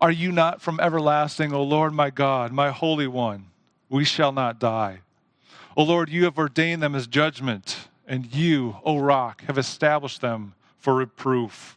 Are 0.00 0.10
you 0.10 0.32
not 0.32 0.62
from 0.62 0.80
everlasting, 0.80 1.52
O 1.52 1.62
Lord 1.62 1.92
my 1.92 2.10
God, 2.10 2.52
my 2.52 2.70
Holy 2.70 3.06
One? 3.06 3.46
We 3.88 4.04
shall 4.04 4.32
not 4.32 4.58
die. 4.58 5.00
O 5.76 5.82
Lord, 5.82 6.08
you 6.08 6.24
have 6.24 6.38
ordained 6.38 6.82
them 6.82 6.94
as 6.94 7.06
judgment, 7.06 7.88
and 8.06 8.34
you, 8.34 8.76
O 8.84 8.98
rock, 8.98 9.44
have 9.46 9.58
established 9.58 10.20
them 10.20 10.54
for 10.78 10.94
reproof. 10.94 11.76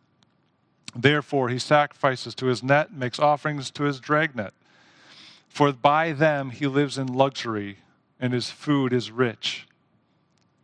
Therefore, 0.95 1.49
he 1.49 1.59
sacrifices 1.59 2.35
to 2.35 2.47
his 2.47 2.61
net, 2.61 2.93
makes 2.93 3.19
offerings 3.19 3.71
to 3.71 3.83
his 3.83 3.99
dragnet. 3.99 4.53
For 5.47 5.71
by 5.71 6.11
them 6.11 6.49
he 6.49 6.67
lives 6.67 6.97
in 6.97 7.07
luxury, 7.07 7.79
and 8.19 8.33
his 8.33 8.49
food 8.49 8.93
is 8.93 9.11
rich. 9.11 9.67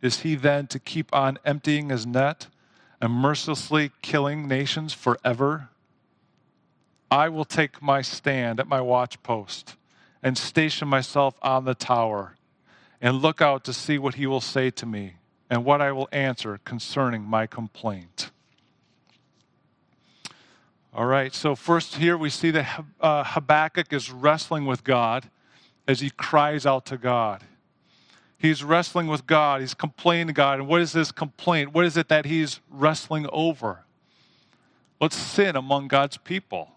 Is 0.00 0.20
he 0.20 0.34
then 0.34 0.66
to 0.68 0.78
keep 0.78 1.14
on 1.14 1.38
emptying 1.44 1.90
his 1.90 2.06
net 2.06 2.46
and 3.00 3.12
mercilessly 3.12 3.90
killing 4.02 4.46
nations 4.46 4.92
forever? 4.92 5.70
I 7.10 7.28
will 7.28 7.44
take 7.44 7.82
my 7.82 8.02
stand 8.02 8.60
at 8.60 8.68
my 8.68 8.80
watchpost 8.80 9.76
and 10.22 10.36
station 10.36 10.88
myself 10.88 11.34
on 11.42 11.64
the 11.64 11.74
tower 11.74 12.36
and 13.00 13.22
look 13.22 13.40
out 13.40 13.64
to 13.64 13.72
see 13.72 13.98
what 13.98 14.14
he 14.14 14.26
will 14.26 14.40
say 14.40 14.70
to 14.70 14.86
me 14.86 15.14
and 15.48 15.64
what 15.64 15.80
I 15.80 15.92
will 15.92 16.08
answer 16.12 16.60
concerning 16.64 17.22
my 17.22 17.46
complaint. 17.46 18.30
All 20.94 21.04
right, 21.04 21.34
so 21.34 21.54
first 21.54 21.96
here 21.96 22.16
we 22.16 22.30
see 22.30 22.50
that 22.50 22.84
uh, 23.00 23.22
Habakkuk 23.22 23.92
is 23.92 24.10
wrestling 24.10 24.64
with 24.64 24.84
God 24.84 25.28
as 25.86 26.00
he 26.00 26.10
cries 26.10 26.64
out 26.64 26.86
to 26.86 26.96
God. 26.96 27.44
He's 28.38 28.64
wrestling 28.64 29.06
with 29.06 29.26
God, 29.26 29.60
he's 29.60 29.74
complaining 29.74 30.28
to 30.28 30.32
God. 30.32 30.60
And 30.60 30.68
what 30.68 30.80
is 30.80 30.92
this 30.92 31.12
complaint? 31.12 31.74
What 31.74 31.84
is 31.84 31.96
it 31.96 32.08
that 32.08 32.24
he's 32.24 32.60
wrestling 32.70 33.26
over? 33.32 33.84
What's 34.96 35.16
sin 35.16 35.56
among 35.56 35.88
God's 35.88 36.16
people? 36.16 36.70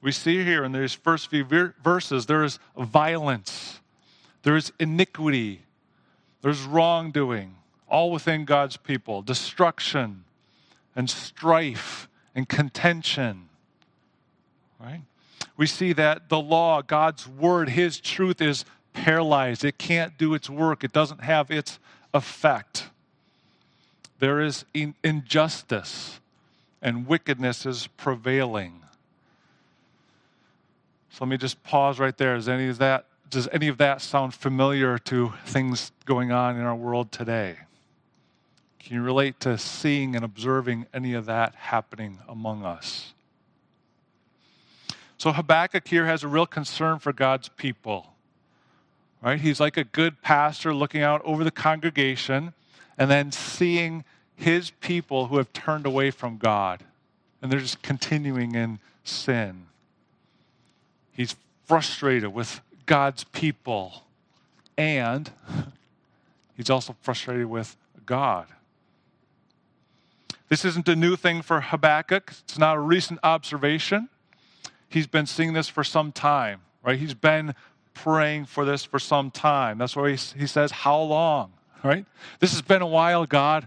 We 0.00 0.12
see 0.12 0.42
here 0.44 0.64
in 0.64 0.72
these 0.72 0.94
first 0.94 1.28
few 1.28 1.44
verses 1.44 2.26
there 2.26 2.44
is 2.44 2.58
violence, 2.78 3.80
there 4.42 4.56
is 4.56 4.72
iniquity, 4.80 5.62
there's 6.40 6.62
wrongdoing, 6.62 7.56
all 7.88 8.10
within 8.10 8.44
God's 8.44 8.76
people, 8.76 9.20
destruction 9.20 10.24
and 10.94 11.10
strife 11.10 12.08
and 12.36 12.48
contention. 12.48 13.48
Right? 14.78 15.00
We 15.56 15.66
see 15.66 15.92
that 15.94 16.28
the 16.28 16.38
law, 16.38 16.82
God's 16.82 17.26
word, 17.26 17.70
His 17.70 17.98
truth 17.98 18.40
is 18.40 18.64
paralyzed. 18.92 19.64
It 19.64 19.78
can't 19.78 20.16
do 20.16 20.34
its 20.34 20.48
work, 20.48 20.84
it 20.84 20.92
doesn't 20.92 21.22
have 21.22 21.50
its 21.50 21.80
effect. 22.14 22.90
There 24.18 24.40
is 24.40 24.64
injustice 25.02 26.20
and 26.80 27.06
wickedness 27.06 27.66
is 27.66 27.88
prevailing. 27.98 28.80
So 31.10 31.24
let 31.24 31.30
me 31.30 31.36
just 31.36 31.62
pause 31.64 31.98
right 31.98 32.16
there. 32.16 32.36
Is 32.36 32.48
any 32.48 32.68
of 32.68 32.78
that, 32.78 33.06
does 33.28 33.48
any 33.52 33.68
of 33.68 33.78
that 33.78 34.00
sound 34.00 34.34
familiar 34.34 34.98
to 34.98 35.32
things 35.44 35.92
going 36.04 36.32
on 36.32 36.56
in 36.56 36.62
our 36.62 36.74
world 36.74 37.12
today? 37.12 37.56
Can 38.86 38.94
you 38.94 39.02
relate 39.02 39.40
to 39.40 39.58
seeing 39.58 40.14
and 40.14 40.24
observing 40.24 40.86
any 40.94 41.12
of 41.14 41.26
that 41.26 41.56
happening 41.56 42.20
among 42.28 42.64
us? 42.64 43.14
So 45.18 45.32
Habakkuk 45.32 45.88
here 45.88 46.06
has 46.06 46.22
a 46.22 46.28
real 46.28 46.46
concern 46.46 47.00
for 47.00 47.12
God's 47.12 47.48
people. 47.48 48.12
Right? 49.20 49.40
He's 49.40 49.58
like 49.58 49.76
a 49.76 49.82
good 49.82 50.22
pastor 50.22 50.72
looking 50.72 51.02
out 51.02 51.20
over 51.24 51.42
the 51.42 51.50
congregation 51.50 52.54
and 52.96 53.10
then 53.10 53.32
seeing 53.32 54.04
his 54.36 54.70
people 54.70 55.26
who 55.26 55.38
have 55.38 55.52
turned 55.52 55.84
away 55.84 56.12
from 56.12 56.38
God 56.38 56.84
and 57.42 57.50
they're 57.50 57.58
just 57.58 57.82
continuing 57.82 58.54
in 58.54 58.78
sin. 59.02 59.66
He's 61.10 61.34
frustrated 61.64 62.32
with 62.32 62.60
God's 62.86 63.24
people 63.24 64.04
and 64.78 65.28
he's 66.56 66.70
also 66.70 66.94
frustrated 67.02 67.46
with 67.46 67.76
God. 68.04 68.46
This 70.48 70.64
isn't 70.64 70.88
a 70.88 70.94
new 70.94 71.16
thing 71.16 71.42
for 71.42 71.60
Habakkuk. 71.60 72.32
It's 72.44 72.58
not 72.58 72.76
a 72.76 72.80
recent 72.80 73.20
observation. 73.22 74.08
He's 74.88 75.06
been 75.06 75.26
seeing 75.26 75.52
this 75.52 75.68
for 75.68 75.82
some 75.82 76.12
time, 76.12 76.60
right? 76.84 76.98
He's 76.98 77.14
been 77.14 77.54
praying 77.94 78.44
for 78.44 78.64
this 78.64 78.84
for 78.84 78.98
some 78.98 79.30
time. 79.30 79.78
That's 79.78 79.96
why 79.96 80.10
he, 80.10 80.46
says, 80.46 80.70
How 80.70 81.00
long, 81.00 81.52
right? 81.82 82.06
This 82.38 82.52
has 82.52 82.62
been 82.62 82.82
a 82.82 82.86
while, 82.86 83.26
God. 83.26 83.66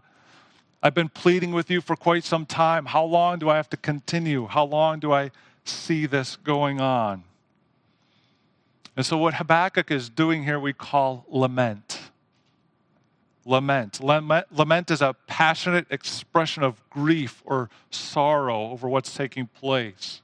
I've 0.82 0.94
been 0.94 1.10
pleading 1.10 1.52
with 1.52 1.70
you 1.70 1.82
for 1.82 1.98
quite 1.98 2.24
some 2.24 2.46
time. 2.46 2.86
How 2.86 3.04
long 3.04 3.40
do 3.40 3.50
I 3.50 3.58
have 3.58 3.70
to 3.72 3.78
continue? 3.78 4.48
How 4.48 4.64
long 4.64 5.00
do 5.00 5.12
I 5.12 5.32
see 5.66 6.06
this 6.06 6.38
going 6.38 6.80
on? 6.80 7.26
And 8.96 9.06
so, 9.06 9.18
what 9.18 9.34
Habakkuk 9.34 9.92
is 9.92 10.10
doing 10.10 10.44
here, 10.44 10.60
we 10.60 10.72
call 10.72 11.26
lament 11.28 11.99
lament. 13.50 14.00
lament. 14.02 14.92
Is 14.92 15.02
a 15.02 15.16
passionate 15.28 15.88
expression 15.90 16.64
of 16.64 16.82
grief 16.90 17.42
or 17.46 17.70
sorrow 17.90 18.70
over 18.70 18.88
what's 18.88 19.14
taking 19.14 19.48
place. 19.48 20.22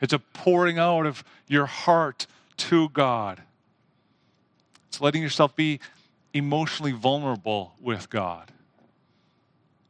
It's 0.00 0.12
a 0.12 0.18
pouring 0.18 0.78
out 0.78 1.06
of 1.06 1.24
your 1.48 1.66
heart 1.66 2.26
to 2.58 2.88
God. 2.90 3.42
It's 4.88 5.00
letting 5.00 5.22
yourself 5.22 5.56
be 5.56 5.80
emotionally 6.32 6.92
vulnerable 6.92 7.74
with 7.80 8.08
God. 8.08 8.52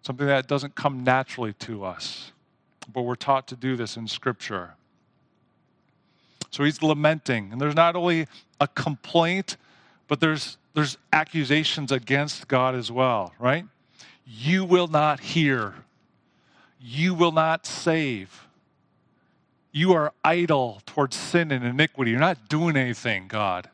Something 0.02 0.26
that 0.26 0.46
doesn't 0.48 0.74
come 0.74 1.04
naturally 1.04 1.52
to 1.54 1.84
us, 1.84 2.32
but 2.92 3.02
we're 3.02 3.14
taught 3.14 3.46
to 3.48 3.56
do 3.56 3.76
this 3.76 3.96
in 3.96 4.08
Scripture. 4.08 4.70
So 6.50 6.64
he's 6.64 6.82
lamenting, 6.82 7.52
and 7.52 7.60
there's 7.60 7.74
not 7.74 7.94
only 7.94 8.26
a 8.58 8.66
complaint, 8.66 9.58
but 10.08 10.20
there's 10.20 10.56
there's 10.74 10.98
accusations 11.12 11.92
against 11.92 12.48
God 12.48 12.74
as 12.74 12.90
well, 12.90 13.32
right? 13.38 13.64
You 14.24 14.64
will 14.64 14.88
not 14.88 15.20
hear. 15.20 15.74
You 16.80 17.14
will 17.14 17.32
not 17.32 17.66
save. 17.66 18.46
You 19.72 19.92
are 19.92 20.12
idle 20.24 20.82
towards 20.86 21.16
sin 21.16 21.50
and 21.50 21.64
iniquity. 21.64 22.10
You're 22.12 22.20
not 22.20 22.48
doing 22.48 22.76
anything, 22.76 23.28
God. 23.28 23.68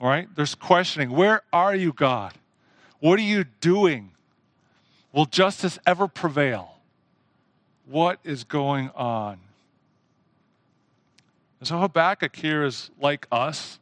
All 0.00 0.08
right? 0.08 0.28
There's 0.34 0.54
questioning. 0.54 1.10
Where 1.10 1.42
are 1.52 1.74
you, 1.74 1.92
God? 1.92 2.32
What 3.00 3.18
are 3.18 3.22
you 3.22 3.44
doing? 3.60 4.10
Will 5.12 5.26
justice 5.26 5.78
ever 5.86 6.08
prevail? 6.08 6.78
What 7.86 8.18
is 8.24 8.44
going 8.44 8.90
on? 8.90 9.38
And 11.60 11.68
so 11.68 11.78
Habakkuk 11.78 12.34
here 12.34 12.64
is 12.64 12.90
like 13.00 13.26
us. 13.30 13.78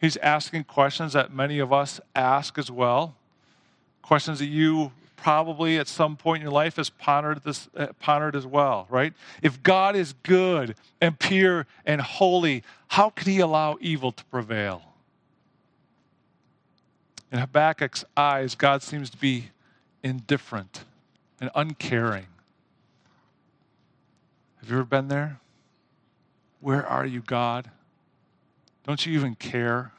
He's 0.00 0.16
asking 0.18 0.64
questions 0.64 1.12
that 1.14 1.32
many 1.32 1.58
of 1.58 1.72
us 1.72 2.00
ask 2.14 2.58
as 2.58 2.70
well. 2.70 3.16
Questions 4.02 4.38
that 4.38 4.46
you 4.46 4.92
probably 5.16 5.78
at 5.78 5.88
some 5.88 6.16
point 6.16 6.40
in 6.40 6.42
your 6.44 6.52
life 6.52 6.76
has 6.76 6.90
pondered 6.90 7.42
this 7.42 7.68
uh, 7.76 7.88
pondered 7.98 8.36
as 8.36 8.46
well, 8.46 8.86
right? 8.88 9.12
If 9.42 9.62
God 9.62 9.96
is 9.96 10.14
good 10.22 10.76
and 11.00 11.18
pure 11.18 11.66
and 11.84 12.00
holy, 12.00 12.62
how 12.86 13.10
could 13.10 13.26
he 13.26 13.40
allow 13.40 13.76
evil 13.80 14.12
to 14.12 14.24
prevail? 14.26 14.82
In 17.32 17.40
Habakkuk's 17.40 18.04
eyes, 18.16 18.54
God 18.54 18.82
seems 18.82 19.10
to 19.10 19.16
be 19.16 19.50
indifferent 20.02 20.84
and 21.40 21.50
uncaring. 21.54 22.26
Have 24.60 24.70
you 24.70 24.76
ever 24.76 24.84
been 24.84 25.08
there? 25.08 25.40
Where 26.60 26.86
are 26.86 27.04
you, 27.04 27.20
God? 27.20 27.70
Don't 28.88 29.04
you 29.04 29.12
even 29.12 29.34
care? 29.34 29.92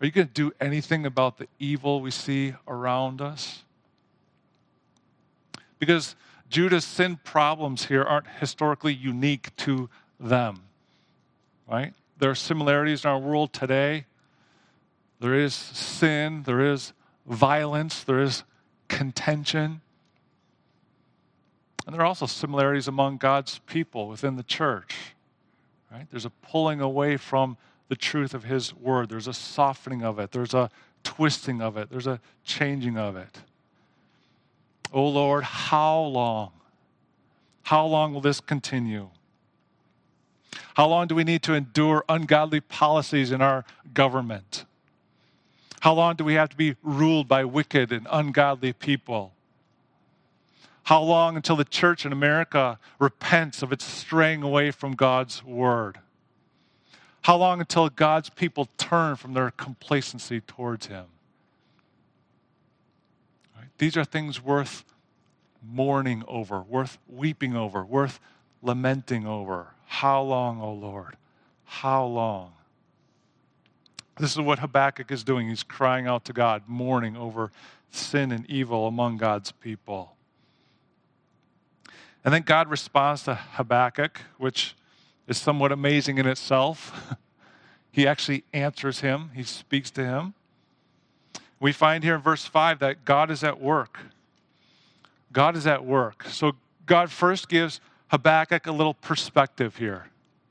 Are 0.00 0.06
you 0.06 0.10
going 0.10 0.26
to 0.26 0.32
do 0.32 0.52
anything 0.58 1.04
about 1.04 1.36
the 1.36 1.46
evil 1.58 2.00
we 2.00 2.10
see 2.10 2.54
around 2.66 3.20
us? 3.20 3.62
Because 5.78 6.16
Judah's 6.48 6.86
sin 6.86 7.20
problems 7.24 7.84
here 7.84 8.02
aren't 8.02 8.26
historically 8.40 8.94
unique 8.94 9.54
to 9.56 9.90
them, 10.18 10.62
right? 11.70 11.92
There 12.16 12.30
are 12.30 12.34
similarities 12.34 13.04
in 13.04 13.10
our 13.10 13.18
world 13.18 13.52
today. 13.52 14.06
there 15.20 15.34
is 15.34 15.52
sin, 15.54 16.42
there 16.44 16.62
is 16.62 16.94
violence, 17.26 18.02
there 18.02 18.22
is 18.22 18.44
contention. 18.88 19.82
And 21.84 21.94
there 21.94 22.00
are 22.00 22.06
also 22.06 22.24
similarities 22.24 22.88
among 22.88 23.18
God's 23.18 23.58
people 23.66 24.08
within 24.08 24.36
the 24.36 24.42
church. 24.42 25.15
Right? 25.90 26.06
There's 26.10 26.24
a 26.24 26.30
pulling 26.30 26.80
away 26.80 27.16
from 27.16 27.56
the 27.88 27.96
truth 27.96 28.34
of 28.34 28.44
His 28.44 28.74
word. 28.74 29.08
There's 29.08 29.28
a 29.28 29.32
softening 29.32 30.02
of 30.02 30.18
it. 30.18 30.32
There's 30.32 30.54
a 30.54 30.70
twisting 31.04 31.62
of 31.62 31.76
it. 31.76 31.90
There's 31.90 32.06
a 32.06 32.20
changing 32.44 32.98
of 32.98 33.16
it. 33.16 33.40
Oh 34.92 35.08
Lord, 35.08 35.44
how 35.44 36.00
long? 36.00 36.52
How 37.62 37.86
long 37.86 38.12
will 38.12 38.20
this 38.20 38.40
continue? 38.40 39.10
How 40.74 40.86
long 40.86 41.06
do 41.06 41.14
we 41.14 41.24
need 41.24 41.42
to 41.44 41.54
endure 41.54 42.04
ungodly 42.08 42.60
policies 42.60 43.30
in 43.32 43.40
our 43.40 43.64
government? 43.94 44.64
How 45.80 45.94
long 45.94 46.16
do 46.16 46.24
we 46.24 46.34
have 46.34 46.48
to 46.50 46.56
be 46.56 46.76
ruled 46.82 47.28
by 47.28 47.44
wicked 47.44 47.92
and 47.92 48.06
ungodly 48.10 48.72
people? 48.72 49.32
How 50.86 51.02
long 51.02 51.34
until 51.34 51.56
the 51.56 51.64
church 51.64 52.06
in 52.06 52.12
America 52.12 52.78
repents 53.00 53.60
of 53.60 53.72
its 53.72 53.84
straying 53.84 54.44
away 54.44 54.70
from 54.70 54.94
God's 54.94 55.42
word? 55.42 55.98
How 57.22 57.36
long 57.36 57.58
until 57.58 57.88
God's 57.88 58.30
people 58.30 58.68
turn 58.78 59.16
from 59.16 59.32
their 59.32 59.50
complacency 59.50 60.40
towards 60.40 60.86
Him? 60.86 61.06
Right? 63.56 63.66
These 63.78 63.96
are 63.96 64.04
things 64.04 64.40
worth 64.40 64.84
mourning 65.60 66.22
over, 66.28 66.60
worth 66.60 66.98
weeping 67.08 67.56
over, 67.56 67.84
worth 67.84 68.20
lamenting 68.62 69.26
over. 69.26 69.72
How 69.86 70.22
long, 70.22 70.60
O 70.60 70.66
oh 70.66 70.72
Lord? 70.72 71.16
How 71.64 72.04
long? 72.04 72.52
This 74.20 74.30
is 74.30 74.38
what 74.38 74.60
Habakkuk 74.60 75.10
is 75.10 75.24
doing. 75.24 75.48
He's 75.48 75.64
crying 75.64 76.06
out 76.06 76.24
to 76.26 76.32
God, 76.32 76.62
mourning 76.68 77.16
over 77.16 77.50
sin 77.90 78.30
and 78.30 78.48
evil 78.48 78.86
among 78.86 79.16
God's 79.16 79.50
people. 79.50 80.15
And 82.26 82.34
then 82.34 82.42
God 82.42 82.68
responds 82.68 83.22
to 83.22 83.36
Habakkuk, 83.36 84.20
which 84.36 84.74
is 85.28 85.38
somewhat 85.38 85.70
amazing 85.70 86.18
in 86.18 86.26
itself. 86.26 87.16
he 87.92 88.04
actually 88.04 88.42
answers 88.52 88.98
him, 88.98 89.30
he 89.32 89.44
speaks 89.44 89.92
to 89.92 90.04
him. 90.04 90.34
We 91.60 91.70
find 91.70 92.02
here 92.02 92.16
in 92.16 92.20
verse 92.20 92.44
5 92.44 92.80
that 92.80 93.04
God 93.04 93.30
is 93.30 93.44
at 93.44 93.60
work. 93.60 94.00
God 95.32 95.56
is 95.56 95.68
at 95.68 95.84
work. 95.84 96.24
So 96.24 96.54
God 96.84 97.12
first 97.12 97.48
gives 97.48 97.80
Habakkuk 98.08 98.66
a 98.66 98.72
little 98.72 98.94
perspective 98.94 99.76
here. 99.76 100.08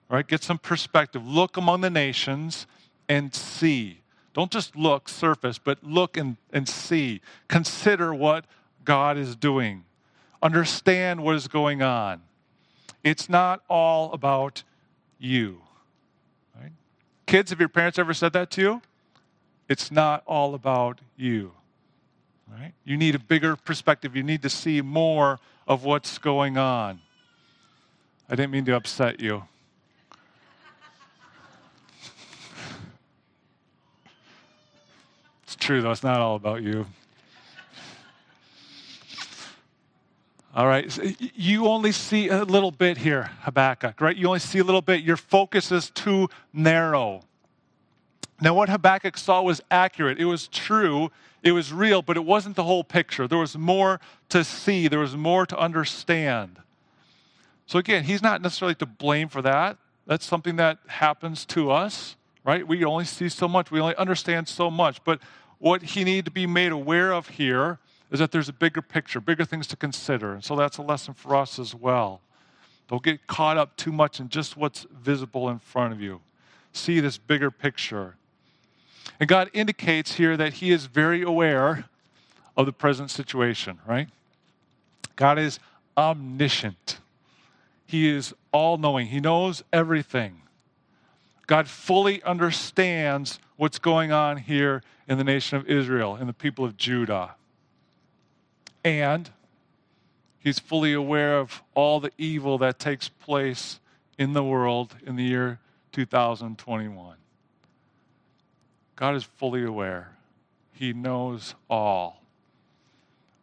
Right? 0.10 0.26
get 0.26 0.44
some 0.44 0.60
perspective. 0.60 1.28
Look 1.28 1.58
among 1.58 1.82
the 1.82 1.90
nations 1.90 2.68
and 3.10 3.36
see. 3.36 4.00
Don't 4.34 4.52
just 4.52 4.78
look 4.78 5.10
surface, 5.10 5.58
but 5.58 5.84
look 5.84 6.16
and, 6.16 6.38
and 6.54 6.70
see. 6.70 7.20
Consider 7.50 8.14
what 8.14 8.46
God 8.86 9.18
is 9.18 9.36
doing 9.36 9.85
understand 10.46 11.24
what 11.24 11.36
is 11.36 11.48
going 11.48 11.82
on. 11.82 12.22
It's 13.04 13.28
not 13.28 13.64
all 13.68 14.14
about 14.14 14.62
you. 15.18 15.64
Right? 16.56 16.72
Kids, 17.26 17.50
have 17.50 17.60
your 17.60 17.68
parents 17.68 17.98
ever 17.98 18.14
said 18.14 18.32
that 18.34 18.52
to 18.52 18.62
you? 18.62 18.80
It's 19.68 19.90
not 19.92 20.22
all 20.28 20.54
about 20.54 21.02
you. 21.18 21.54
Right? 22.48 22.74
You 22.84 22.96
need 22.96 23.16
a 23.16 23.20
bigger 23.20 23.56
perspective. 23.56 24.16
You 24.16 24.22
need 24.22 24.44
to 24.44 24.50
see 24.50 24.82
more 24.82 25.40
of 25.68 25.84
what's 25.84 26.20
going 26.20 26.60
on. 26.60 27.00
I 28.30 28.36
didn't 28.36 28.52
mean 28.52 28.66
to 28.66 28.76
upset 28.76 29.20
you. 29.20 29.46
it's 35.44 35.56
true, 35.56 35.82
though. 35.82 35.90
It's 35.90 36.04
not 36.04 36.20
all 36.20 36.36
about 36.36 36.62
you. 36.62 36.86
All 40.56 40.68
right. 40.68 40.90
So 40.90 41.04
you 41.20 41.68
only 41.68 41.92
see 41.92 42.30
a 42.30 42.46
little 42.46 42.72
bit 42.72 42.98
here, 42.98 43.30
Habakkuk, 43.42 44.00
right? 44.00 44.16
You 44.16 44.28
only 44.28 44.40
see 44.40 44.60
a 44.60 44.64
little 44.64 44.82
bit. 44.82 45.02
Your 45.02 45.18
focus 45.18 45.70
is 45.70 45.90
too 45.90 46.30
narrow. 46.54 47.24
Now, 48.40 48.54
what 48.54 48.70
Habakkuk 48.70 49.18
saw 49.18 49.42
was 49.42 49.62
accurate. 49.70 50.18
It 50.18 50.26
was 50.26 50.48
true. 50.48 51.12
It 51.44 51.52
was 51.52 51.74
real, 51.74 52.02
but 52.02 52.16
it 52.16 52.24
wasn't 52.24 52.56
the 52.56 52.64
whole 52.64 52.86
picture. 52.86 53.28
There 53.28 53.38
was 53.38 53.58
more 53.58 54.00
to 54.30 54.46
see, 54.46 54.88
there 54.88 55.00
was 55.00 55.16
more 55.16 55.46
to 55.46 55.58
understand. 55.58 56.58
So, 57.66 57.78
again, 57.78 58.06
he's 58.06 58.22
not 58.22 58.42
necessarily 58.42 58.76
to 58.76 58.86
blame 58.86 59.28
for 59.28 59.42
that. 59.42 59.78
That's 60.08 60.26
something 60.26 60.56
that 60.56 60.78
happens 60.88 61.46
to 61.48 61.70
us, 61.72 62.16
right? 62.46 62.66
We 62.66 62.86
only 62.86 63.06
see 63.06 63.28
so 63.28 63.50
much, 63.50 63.72
we 63.72 63.82
only 63.82 63.96
understand 63.98 64.48
so 64.48 64.72
much. 64.72 65.04
But 65.04 65.20
what 65.58 65.82
he 65.82 66.06
needed 66.06 66.26
to 66.26 66.32
be 66.32 66.48
made 66.48 66.72
aware 66.72 67.12
of 67.12 67.28
here 67.28 67.80
is 68.16 68.20
that 68.20 68.32
there's 68.32 68.48
a 68.48 68.54
bigger 68.54 68.82
picture, 68.82 69.20
bigger 69.20 69.44
things 69.44 69.68
to 69.68 69.76
consider. 69.76 70.34
And 70.34 70.42
so 70.42 70.56
that's 70.56 70.78
a 70.78 70.82
lesson 70.82 71.14
for 71.14 71.36
us 71.36 71.60
as 71.60 71.76
well. 71.76 72.22
Don't 72.88 73.04
get 73.04 73.28
caught 73.28 73.58
up 73.58 73.76
too 73.76 73.92
much 73.92 74.22
in 74.22 74.30
just 74.30 74.56
what's 74.56 74.86
visible 74.90 75.50
in 75.50 75.60
front 75.60 75.92
of 75.92 76.00
you. 76.00 76.22
See 76.72 77.02
this 77.02 77.18
bigger 77.18 77.52
picture. 77.52 78.16
And 79.20 79.28
God 79.28 79.50
indicates 79.54 80.14
here 80.14 80.38
that 80.38 80.54
He 80.54 80.72
is 80.72 80.86
very 80.86 81.24
aware 81.24 81.90
of 82.56 82.66
the 82.66 82.72
present 82.72 83.12
situation, 83.12 83.80
right? 83.86 84.08
God 85.18 85.38
is 85.38 85.60
omniscient, 85.98 87.00
He 87.86 88.08
is 88.08 88.34
all 88.54 88.78
knowing, 88.78 89.08
He 89.08 89.20
knows 89.20 89.62
everything. 89.74 90.42
God 91.48 91.68
fully 91.68 92.24
understands 92.24 93.40
what's 93.58 93.78
going 93.78 94.14
on 94.14 94.38
here 94.38 94.84
in 95.06 95.18
the 95.18 95.24
nation 95.26 95.58
of 95.58 95.68
Israel, 95.68 96.16
in 96.16 96.28
the 96.28 96.34
people 96.34 96.64
of 96.64 96.78
Judah. 96.78 97.36
And 98.86 99.32
he's 100.38 100.60
fully 100.60 100.94
aware 100.94 101.40
of 101.40 101.64
all 101.74 102.00
the 102.00 102.12
evil 102.20 102.60
that 102.60 102.78
takes 102.78 103.10
place 103.10 103.80
in 104.20 104.34
the 104.34 104.44
world 104.44 104.96
in 105.06 105.16
the 105.16 105.24
year 105.24 105.60
2021. 105.92 107.16
God 108.96 109.16
is 109.16 109.24
fully 109.24 109.66
aware, 109.66 110.12
He 110.72 110.94
knows 110.94 111.56
all. 111.68 112.22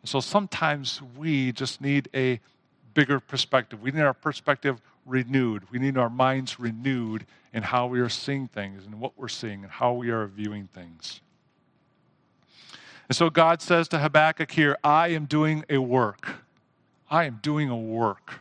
So 0.05 0.21
sometimes 0.21 1.03
we 1.17 1.53
just 1.53 1.81
need 1.81 2.09
a 2.15 2.41
bigger 2.95 3.19
perspective. 3.19 3.83
We 3.83 3.91
need 3.91 4.03
our 4.03 4.15
perspective 4.15 4.81
renewed. 5.05 5.65
We 5.71 5.81
need 5.81 5.99
our 5.99 6.11
minds 6.11 6.61
renewed 6.61 7.27
in 7.53 7.65
how 7.65 7.87
we 7.87 8.01
are 8.01 8.09
seeing 8.09 8.47
things 8.49 8.87
and 8.87 9.01
what 9.01 9.13
we're 9.17 9.29
seeing 9.29 9.65
and 9.65 9.73
how 9.73 9.93
we 9.93 10.11
are 10.11 10.27
viewing 10.27 10.69
things. 10.73 11.21
And 13.13 13.17
so 13.19 13.29
God 13.29 13.61
says 13.61 13.89
to 13.89 13.99
Habakkuk 13.99 14.51
here, 14.51 14.79
I 14.83 15.09
am 15.09 15.27
doing 15.27 15.67
a 15.69 15.77
work. 15.77 16.31
I 17.11 17.25
am 17.25 17.41
doing 17.43 17.69
a 17.69 17.77
work. 17.77 18.41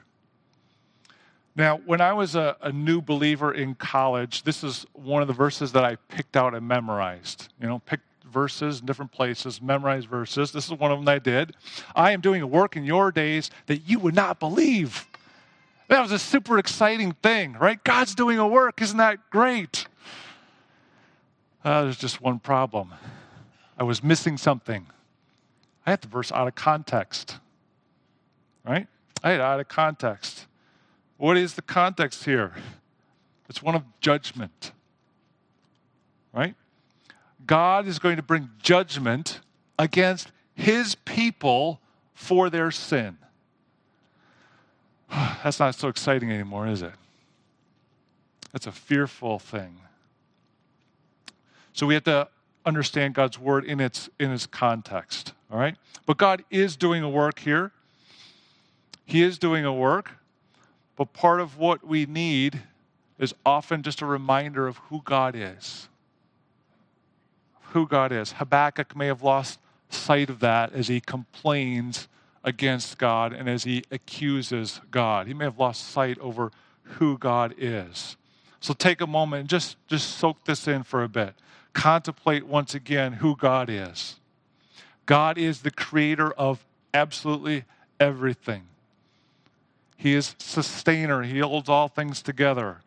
Now, 1.58 1.82
when 1.86 2.00
I 2.00 2.14
was 2.14 2.36
a, 2.36 2.56
a, 2.62 2.72
new 2.72 3.02
believer 3.02 3.54
in 3.54 3.76
college, 3.76 4.44
this 4.44 4.64
is 4.64 4.86
one 4.94 5.22
of 5.22 5.28
the 5.28 5.34
verses 5.34 5.74
that 5.74 5.84
I 5.84 5.98
picked 6.08 6.38
out 6.38 6.56
and 6.56 6.66
memorized. 6.66 7.50
You 7.60 7.68
know, 7.68 7.80
picked 7.80 8.06
verses 8.24 8.80
in 8.80 8.86
different 8.86 9.12
places, 9.12 9.62
memorized 9.62 10.08
verses. 10.08 10.54
This 10.54 10.68
is 10.68 10.72
one 10.72 10.90
of 10.90 11.00
them 11.00 11.04
that 11.04 11.16
I 11.16 11.20
did. 11.20 11.54
I 11.94 12.12
am 12.12 12.22
doing 12.22 12.42
a 12.42 12.48
work 12.48 12.78
in 12.78 12.86
your 12.86 13.12
days 13.12 13.52
that 13.66 13.90
you 13.90 14.00
would 14.00 14.16
not 14.16 14.40
believe. 14.40 15.06
That 15.90 16.00
was 16.00 16.14
a 16.14 16.20
super 16.20 16.58
exciting 16.58 17.12
thing, 17.12 17.58
right? 17.60 17.84
God's 17.84 18.16
doing 18.16 18.40
a 18.40 18.48
work. 18.48 18.82
Isn't 18.82 19.00
that 19.00 19.30
great? 19.32 19.86
Uh, 21.62 21.84
there's 21.84 21.98
just 21.98 22.22
one 22.22 22.40
problem. 22.40 22.94
I 23.82 23.84
was 23.84 24.04
missing 24.04 24.38
something. 24.38 24.86
I 25.88 25.90
had 25.90 26.02
the 26.02 26.08
verse 26.08 26.32
out 26.32 26.48
of 26.48 26.54
context. 26.54 27.40
Right? 28.64 28.86
I 29.24 29.32
had 29.32 29.42
out 29.42 29.60
of 29.60 29.70
context. 29.70 30.46
What 31.18 31.36
is 31.36 31.56
the 31.56 31.64
context 31.64 32.26
here? 32.26 32.54
It's 33.50 33.64
one 33.64 33.74
of 33.74 33.84
judgment. 34.00 34.72
Right? 36.32 36.54
God 37.48 37.88
is 37.88 37.98
going 37.98 38.18
to 38.18 38.22
bring 38.22 38.52
judgment 38.62 39.40
against 39.80 40.32
his 40.54 40.94
people 40.94 41.82
for 42.14 42.52
their 42.52 42.70
sin. 42.70 43.18
That's 45.10 45.60
not 45.60 45.74
so 45.74 45.88
exciting 45.88 46.32
anymore, 46.32 46.68
is 46.68 46.84
it? 46.84 46.94
That's 48.52 48.68
a 48.68 48.72
fearful 48.72 49.40
thing. 49.40 49.80
So 51.74 51.88
we 51.88 51.96
have 51.96 52.04
to 52.04 52.28
understand 52.66 53.14
God's 53.14 53.40
word 53.40 53.66
in 53.66 53.80
its 53.80 54.10
in 54.20 54.32
its 54.32 54.46
context. 54.46 55.34
All 55.52 55.60
right? 55.60 55.76
But 56.06 56.18
God 56.18 56.44
is 56.50 56.76
doing 56.76 57.04
a 57.04 57.10
work 57.10 57.40
here. 57.40 57.72
He 59.06 59.24
is 59.24 59.38
doing 59.38 59.66
a 59.66 59.74
work, 59.74 60.12
but 60.96 61.14
part 61.14 61.42
of 61.42 61.58
what 61.58 61.86
we 61.86 62.06
need 62.06 62.62
is 63.20 63.36
often 63.46 63.84
just 63.84 64.02
a 64.02 64.06
reminder 64.06 64.68
of 64.68 64.78
who 64.78 65.02
God 65.04 65.36
is. 65.36 65.90
Who 67.72 67.88
God 67.88 68.12
is. 68.12 68.34
Habakkuk 68.34 68.96
may 68.96 69.08
have 69.08 69.22
lost 69.22 69.60
sight 69.90 70.30
of 70.30 70.40
that 70.40 70.74
as 70.74 70.88
he 70.88 71.02
complains 71.02 72.08
against 72.44 72.98
God 72.98 73.34
and 73.34 73.50
as 73.50 73.64
he 73.64 73.84
accuses 73.92 74.82
God. 74.90 75.28
He 75.28 75.34
may 75.34 75.44
have 75.46 75.60
lost 75.60 75.90
sight 75.90 76.18
over 76.20 76.52
who 76.84 77.18
God 77.18 77.54
is. 77.58 78.18
So 78.60 78.74
take 78.74 79.02
a 79.02 79.08
moment 79.08 79.42
and 79.42 79.50
just, 79.50 79.76
just 79.88 80.18
soak 80.18 80.44
this 80.46 80.68
in 80.68 80.84
for 80.84 81.04
a 81.04 81.10
bit. 81.10 81.36
Contemplate 81.74 82.46
once 82.46 82.74
again 82.76 83.14
who 83.14 83.36
God 83.36 83.70
is. 83.70 84.20
God 85.06 85.38
is 85.38 85.62
the 85.62 85.72
creator 85.72 86.32
of 86.32 86.66
absolutely 86.94 87.66
everything. 88.00 88.64
He 89.98 90.14
is 90.14 90.36
sustainer. 90.40 91.24
He 91.24 91.40
holds 91.40 91.70
all 91.70 91.88
things 91.88 92.22
together. 92.22 92.82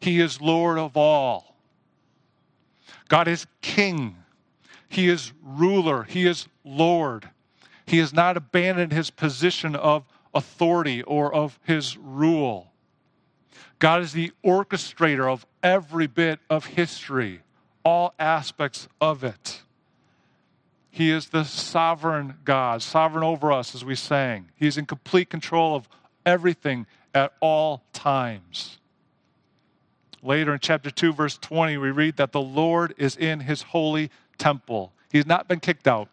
He 0.00 0.20
is 0.20 0.40
Lord 0.40 0.78
of 0.78 0.96
all. 0.96 1.56
God 3.08 3.28
is 3.28 3.46
king. 3.60 4.16
He 4.88 5.08
is 5.08 5.32
ruler. 5.42 6.04
He 6.04 6.26
is 6.26 6.46
Lord. 6.64 7.28
He 7.86 7.98
has 7.98 8.12
not 8.12 8.36
abandoned 8.36 8.92
his 8.92 9.10
position 9.10 9.74
of 9.74 10.04
authority 10.32 11.02
or 11.02 11.34
of 11.34 11.58
his 11.64 11.96
rule. 11.96 12.72
God 13.78 14.02
is 14.02 14.12
the 14.12 14.32
orchestrator 14.44 15.30
of 15.30 15.44
every 15.62 16.06
bit 16.06 16.40
of 16.48 16.64
history, 16.64 17.40
all 17.84 18.14
aspects 18.18 18.88
of 19.00 19.22
it. 19.24 19.60
He 20.90 21.10
is 21.10 21.28
the 21.28 21.44
sovereign 21.44 22.34
God, 22.44 22.80
sovereign 22.82 23.24
over 23.24 23.50
us, 23.50 23.74
as 23.74 23.84
we 23.84 23.96
sang. 23.96 24.48
He's 24.54 24.78
in 24.78 24.86
complete 24.86 25.28
control 25.28 25.74
of 25.74 25.88
everything 26.24 26.86
at 27.12 27.32
all 27.40 27.82
times. 27.92 28.78
Later 30.22 30.54
in 30.54 30.60
chapter 30.60 30.90
2, 30.90 31.12
verse 31.12 31.36
20, 31.36 31.76
we 31.76 31.90
read 31.90 32.16
that 32.16 32.32
the 32.32 32.40
Lord 32.40 32.94
is 32.96 33.16
in 33.16 33.40
his 33.40 33.62
holy 33.62 34.10
temple. 34.38 34.92
He's 35.12 35.26
not 35.26 35.48
been 35.48 35.60
kicked 35.60 35.86
out. 35.86 36.08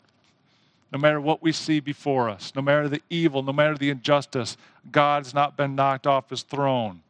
No 0.92 1.00
matter 1.00 1.22
what 1.22 1.42
we 1.42 1.54
see 1.54 1.80
before 1.80 2.28
us, 2.28 2.52
no 2.54 2.62
matter 2.62 2.90
the 2.90 3.02
evil, 3.10 3.42
no 3.44 3.54
matter 3.54 3.78
the 3.78 3.90
injustice, 3.90 4.58
God's 4.92 5.34
not 5.34 5.56
been 5.56 5.76
knocked 5.76 6.06
off 6.06 6.30
his 6.30 6.42
throne. 6.42 7.02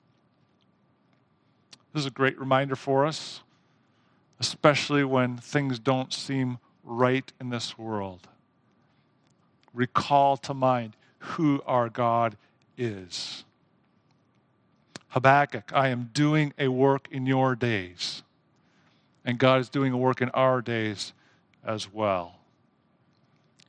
This 1.94 2.02
is 2.02 2.06
a 2.06 2.12
great 2.12 2.40
reminder 2.40 2.76
for 2.76 3.06
us, 3.06 3.42
especially 4.42 5.04
when 5.04 5.38
things 5.38 5.78
don't 5.78 6.12
seem 6.12 6.58
right 6.84 7.32
in 7.40 7.52
this 7.52 7.78
world. 7.78 8.28
Recall 9.72 10.36
to 10.38 10.56
mind 10.56 10.98
who 11.20 11.62
our 11.68 11.90
God 11.90 12.36
is. 12.76 13.46
Habakkuk, 15.10 15.72
I 15.76 15.90
am 15.90 16.10
doing 16.12 16.56
a 16.58 16.70
work 16.70 17.08
in 17.12 17.28
your 17.28 17.54
days. 17.56 18.24
And 19.24 19.38
God 19.38 19.62
is 19.62 19.70
doing 19.70 19.94
a 19.94 19.98
work 19.98 20.24
in 20.24 20.30
our 20.30 20.60
days 20.60 21.14
as 21.64 21.94
well. 21.94 22.40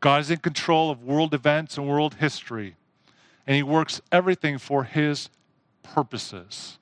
God 0.00 0.22
is 0.22 0.30
in 0.30 0.38
control 0.38 0.90
of 0.90 1.04
world 1.04 1.34
events 1.34 1.76
and 1.76 1.86
world 1.86 2.14
history, 2.14 2.76
and 3.46 3.54
He 3.54 3.62
works 3.62 4.00
everything 4.10 4.56
for 4.56 4.84
His 4.84 5.28
purposes. 5.82 6.78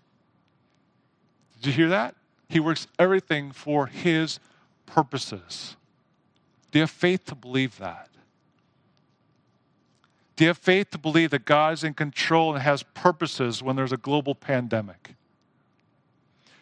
Did 1.56 1.66
you 1.66 1.72
hear 1.72 1.88
that? 1.88 2.14
He 2.50 2.58
works 2.58 2.88
everything 2.98 3.52
for 3.52 3.86
His 3.86 4.40
purposes. 4.84 5.76
Do 6.72 6.80
you 6.80 6.82
have 6.82 6.90
faith 6.90 7.24
to 7.26 7.36
believe 7.36 7.78
that? 7.78 8.08
Do 10.34 10.44
you 10.44 10.48
have 10.48 10.58
faith 10.58 10.90
to 10.90 10.98
believe 10.98 11.30
that 11.30 11.44
God 11.44 11.74
is 11.74 11.84
in 11.84 11.94
control 11.94 12.54
and 12.54 12.62
has 12.62 12.82
purposes 12.82 13.62
when 13.62 13.76
there's 13.76 13.92
a 13.92 13.96
global 13.96 14.34
pandemic? 14.34 15.14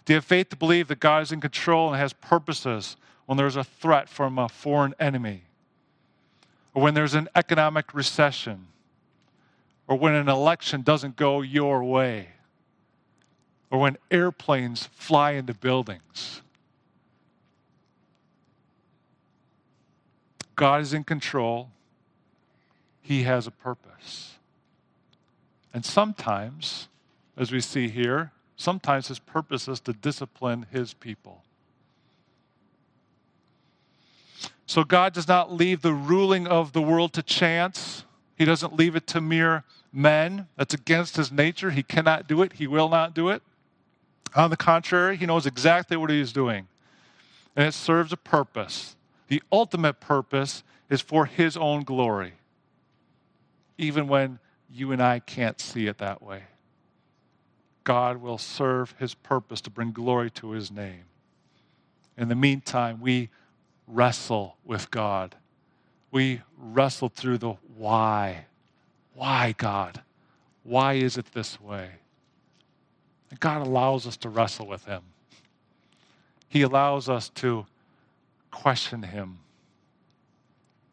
Do 0.05 0.13
you 0.13 0.17
have 0.17 0.27
faith 0.27 0.51
to 0.51 0.57
believe 0.57 0.89
that 0.89 1.01
God 1.01 1.23
is 1.23 1.33
in 1.33 1.41
control 1.41 1.89
and 1.89 1.97
has 1.97 2.13
purposes 2.13 2.97
when 3.25 3.39
there's 3.39 3.57
a 3.57 3.65
threat 3.65 4.11
from 4.11 4.39
a 4.39 4.49
foreign 4.49 4.95
enemy? 5.01 5.45
Or 6.75 6.83
when 6.83 6.93
there's 6.93 7.15
an 7.15 7.29
economic 7.35 7.95
recession? 7.95 8.67
Or 9.87 9.97
when 9.97 10.13
an 10.13 10.29
election 10.29 10.83
doesn't 10.83 11.17
go 11.17 11.41
your 11.41 11.83
way? 11.83 12.29
Or 13.71 13.79
when 13.81 13.99
airplanes 14.11 14.87
fly 14.93 15.33
into 15.33 15.55
buildings? 15.55 16.43
God 20.57 20.81
is 20.81 20.93
in 20.93 21.05
control 21.05 21.71
he 23.09 23.23
has 23.23 23.47
a 23.47 23.51
purpose. 23.51 24.35
And 25.73 25.83
sometimes, 25.83 26.89
as 27.39 27.51
we 27.51 27.63
see 27.63 27.89
here, 27.89 28.33
sometimes 28.55 29.09
his 29.09 29.19
purpose 29.19 29.67
is 29.67 29.81
to 29.81 29.95
discipline 29.95 30.67
his 30.71 30.93
people. 30.93 31.43
So 34.67 34.85
God 34.85 35.15
does 35.15 35.27
not 35.27 35.51
leave 35.51 35.81
the 35.81 35.95
ruling 35.95 36.47
of 36.47 36.75
the 36.75 36.83
world 36.83 37.15
to 37.15 37.23
chance. 37.23 38.05
He 38.37 38.45
doesn't 38.45 38.75
leave 38.75 38.95
it 38.95 39.07
to 39.07 39.23
mere 39.23 39.65
men. 39.91 40.47
That's 40.59 40.75
against 40.75 41.17
his 41.17 41.33
nature. 41.33 41.71
He 41.71 41.83
cannot 41.83 42.29
do 42.29 42.43
it. 42.43 42.53
He 42.55 42.67
will 42.67 42.91
not 42.91 43.15
do 43.15 43.31
it. 43.31 43.43
On 44.35 44.51
the 44.51 44.57
contrary, 44.57 45.17
he 45.17 45.27
knows 45.27 45.47
exactly 45.47 45.97
what 45.97 46.11
he 46.11 46.21
is 46.21 46.33
doing. 46.33 46.69
And 47.57 47.67
it 47.67 47.75
serves 47.75 48.13
a 48.13 48.17
purpose. 48.17 48.97
The 49.29 49.43
ultimate 49.51 50.01
purpose 50.01 50.63
is 50.89 51.01
for 51.01 51.27
his 51.27 51.57
own 51.57 51.83
glory 51.83 52.35
even 53.79 54.09
when 54.09 54.41
you 54.69 54.93
and 54.93 55.01
I 55.01 55.21
can't 55.21 55.61
see 55.61 55.87
it 55.87 55.99
that 55.99 56.21
way. 56.21 56.43
God 57.85 58.19
will 58.19 58.37
serve 58.37 58.95
his 58.99 59.15
purpose 59.15 59.61
to 59.63 59.71
bring 59.71 59.93
glory 59.93 60.31
to 60.33 60.51
his 60.51 60.71
name. 60.71 61.05
In 62.19 62.29
the 62.29 62.35
meantime, 62.35 63.01
we 63.01 63.31
wrestle 63.87 64.57
with 64.65 64.91
God. 64.91 65.37
We 66.11 66.43
wrestle 66.59 67.09
through 67.09 67.39
the 67.39 67.55
why. 67.77 68.47
Why, 69.15 69.55
God? 69.57 70.03
Why 70.65 70.95
is 70.95 71.17
it 71.17 71.33
this 71.33 71.61
way? 71.61 71.93
God 73.41 73.67
allows 73.67 74.07
us 74.07 74.17
to 74.19 74.29
wrestle 74.29 74.67
with 74.67 74.85
him. 74.85 75.03
He 76.49 76.63
allows 76.63 77.09
us 77.09 77.29
to 77.31 77.67
question 78.51 79.03
him. 79.03 79.39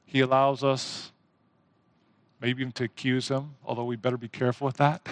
He 0.06 0.20
allows 0.20 0.64
us 0.64 1.12
maybe 2.42 2.62
even 2.62 2.72
to 2.74 2.84
accuse 2.84 3.30
him, 3.30 3.56
although 3.66 3.86
we 3.86 3.96
better 3.96 4.18
be 4.18 4.28
careful 4.28 4.66
with 4.66 4.78
that. 4.78 5.08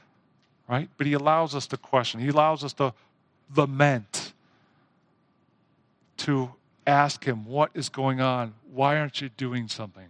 right? 0.68 0.88
But 0.96 1.06
he 1.06 1.14
allows 1.14 1.54
us 1.54 1.66
to 1.68 1.76
question, 1.76 2.20
he 2.20 2.28
allows 2.28 2.62
us 2.64 2.72
to 2.74 2.92
lament, 3.56 4.32
to 6.18 6.52
ask 6.86 7.24
him, 7.24 7.46
What 7.46 7.70
is 7.74 7.88
going 7.88 8.20
on? 8.20 8.54
Why 8.72 8.98
aren't 8.98 9.20
you 9.20 9.28
doing 9.30 9.68
something? 9.68 10.08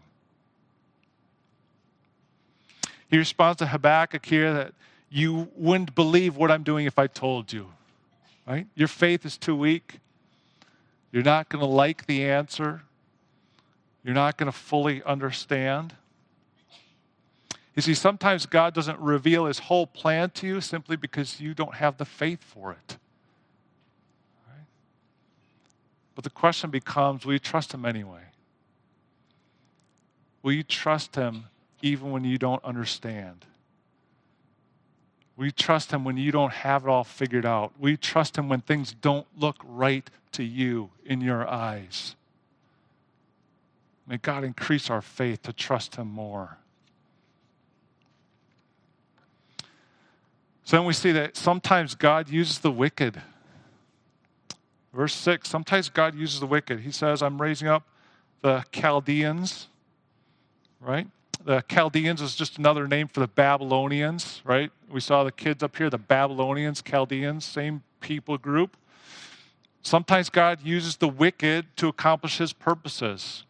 He 3.08 3.18
responds 3.18 3.58
to 3.58 3.66
Habakkuk 3.66 4.24
here 4.24 4.52
that 4.54 4.72
you 5.12 5.48
wouldn't 5.56 5.94
believe 5.94 6.36
what 6.36 6.50
I'm 6.50 6.62
doing 6.62 6.86
if 6.86 6.98
I 6.98 7.06
told 7.06 7.52
you. 7.52 7.68
Right? 8.46 8.66
Your 8.74 8.88
faith 8.88 9.26
is 9.26 9.36
too 9.36 9.54
weak. 9.54 10.00
You're 11.12 11.22
not 11.22 11.50
going 11.50 11.60
to 11.60 11.68
like 11.68 12.06
the 12.06 12.24
answer. 12.24 12.80
You're 14.02 14.14
not 14.14 14.38
going 14.38 14.50
to 14.50 14.56
fully 14.56 15.02
understand. 15.04 15.94
You 17.76 17.82
see, 17.82 17.92
sometimes 17.92 18.46
God 18.46 18.72
doesn't 18.72 18.98
reveal 18.98 19.44
his 19.44 19.58
whole 19.58 19.86
plan 19.86 20.30
to 20.30 20.46
you 20.46 20.60
simply 20.62 20.96
because 20.96 21.40
you 21.40 21.52
don't 21.52 21.74
have 21.74 21.98
the 21.98 22.06
faith 22.06 22.42
for 22.42 22.72
it. 22.72 22.96
Right? 24.48 24.64
But 26.14 26.24
the 26.24 26.30
question 26.30 26.70
becomes 26.70 27.26
will 27.26 27.34
you 27.34 27.38
trust 27.38 27.74
him 27.74 27.84
anyway? 27.84 28.22
Will 30.42 30.52
you 30.52 30.62
trust 30.62 31.16
him 31.16 31.44
even 31.82 32.10
when 32.10 32.24
you 32.24 32.38
don't 32.38 32.64
understand? 32.64 33.44
You 35.38 35.50
trust 35.50 35.92
him 35.92 36.04
when 36.04 36.16
you 36.16 36.30
don't 36.30 36.52
have 36.52 36.84
it 36.84 36.88
all 36.88 37.04
figured 37.04 37.46
out? 37.46 37.72
We 37.78 37.96
trust 37.96 38.36
him 38.36 38.48
when 38.48 38.60
things 38.60 38.92
don't 38.92 39.26
look 39.36 39.56
right 39.64 40.08
to 40.32 40.44
you 40.44 40.90
in 41.04 41.20
your 41.20 41.48
eyes? 41.48 42.16
May 44.06 44.18
God 44.18 44.44
increase 44.44 44.90
our 44.90 45.02
faith 45.02 45.42
to 45.42 45.52
trust 45.52 45.96
him 45.96 46.08
more. 46.08 46.58
So 50.64 50.76
then 50.76 50.86
we 50.86 50.92
see 50.92 51.12
that 51.12 51.36
sometimes 51.36 51.94
God 51.94 52.28
uses 52.28 52.58
the 52.58 52.70
wicked. 52.70 53.20
Verse 54.92 55.14
6 55.14 55.48
sometimes 55.48 55.88
God 55.88 56.14
uses 56.14 56.40
the 56.40 56.46
wicked. 56.46 56.80
He 56.80 56.90
says, 56.90 57.22
I'm 57.22 57.40
raising 57.40 57.68
up 57.68 57.84
the 58.42 58.64
Chaldeans, 58.72 59.68
right? 60.80 61.06
The 61.44 61.62
Chaldeans 61.68 62.20
is 62.20 62.36
just 62.36 62.58
another 62.58 62.86
name 62.86 63.08
for 63.08 63.18
the 63.18 63.26
Babylonians, 63.26 64.42
right? 64.44 64.70
We 64.88 65.00
saw 65.00 65.24
the 65.24 65.32
kids 65.32 65.64
up 65.64 65.76
here, 65.76 65.90
the 65.90 65.98
Babylonians, 65.98 66.82
Chaldeans, 66.82 67.44
same 67.44 67.82
people 68.00 68.38
group. 68.38 68.76
Sometimes 69.82 70.30
God 70.30 70.60
uses 70.62 70.96
the 70.96 71.08
wicked 71.08 71.76
to 71.78 71.88
accomplish 71.88 72.38
his 72.38 72.52
purposes. 72.52 73.44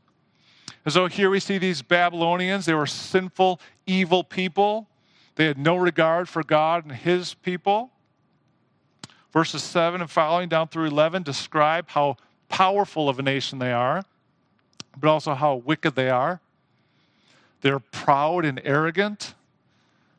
And 0.87 0.95
so 0.95 1.07
here 1.07 1.29
we 1.29 1.39
see 1.39 1.59
these 1.59 1.83
Babylonians, 1.83 2.65
they 2.65 2.73
were 2.73 2.87
sinful, 2.87 3.61
evil 3.87 4.25
people. 4.25 4.89
They 5.35 5.45
had 5.45 5.59
no 5.59 5.77
regard 5.77 6.31
for 6.31 6.43
God 6.43 6.85
and 6.85 6.95
his 6.95 7.35
people. 7.35 7.91
Verses 9.33 9.63
7 9.63 10.01
and 10.01 10.11
following 10.11 10.49
down 10.49 10.69
through 10.69 10.87
11 10.87 11.25
describe 11.25 11.91
how 11.91 12.17
powerful 12.49 13.11
of 13.11 13.19
a 13.19 13.23
nation 13.23 13.59
they 13.59 13.73
are, 13.73 14.03
but 14.99 15.09
also 15.09 15.35
how 15.35 15.57
wicked 15.57 15.95
they 15.95 16.09
are. 16.09 16.41
They're 17.63 17.79
proud 17.79 18.45
and 18.45 18.61
arrogant. 18.65 19.35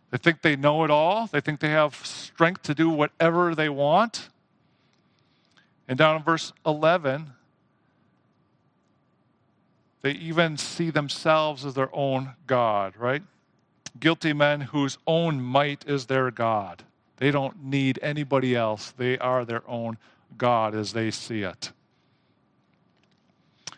They 0.10 0.17
think 0.17 0.41
they 0.41 0.56
know 0.56 0.84
it 0.84 0.91
all. 0.91 1.27
They 1.27 1.41
think 1.41 1.60
they 1.60 1.69
have 1.69 1.95
strength 2.06 2.63
to 2.63 2.73
do 2.73 2.89
whatever 2.89 3.53
they 3.53 3.69
want. 3.69 4.29
And 5.88 5.97
down 5.97 6.15
in 6.15 6.23
verse 6.23 6.53
11, 6.65 7.34
they 10.01 10.12
even 10.12 10.58
see 10.58 10.89
themselves 10.89 11.65
as 11.65 11.73
their 11.73 11.93
own 11.93 12.34
God, 12.47 12.95
right? 12.97 13.23
Guilty 13.99 14.34
men 14.34 14.62
whose 14.62 14.97
own 15.06 15.41
might 15.41 15.88
is 15.88 16.06
their 16.06 16.32
God. 16.32 16.84
They 17.17 17.32
don't 17.32 17.63
need 17.63 17.99
anybody 18.01 18.56
else. 18.56 18.91
They 18.91 19.17
are 19.17 19.45
their 19.45 19.63
own 19.67 19.97
God 20.38 20.75
as 20.75 20.93
they 20.93 21.12
see 21.12 21.43
it. 21.43 21.71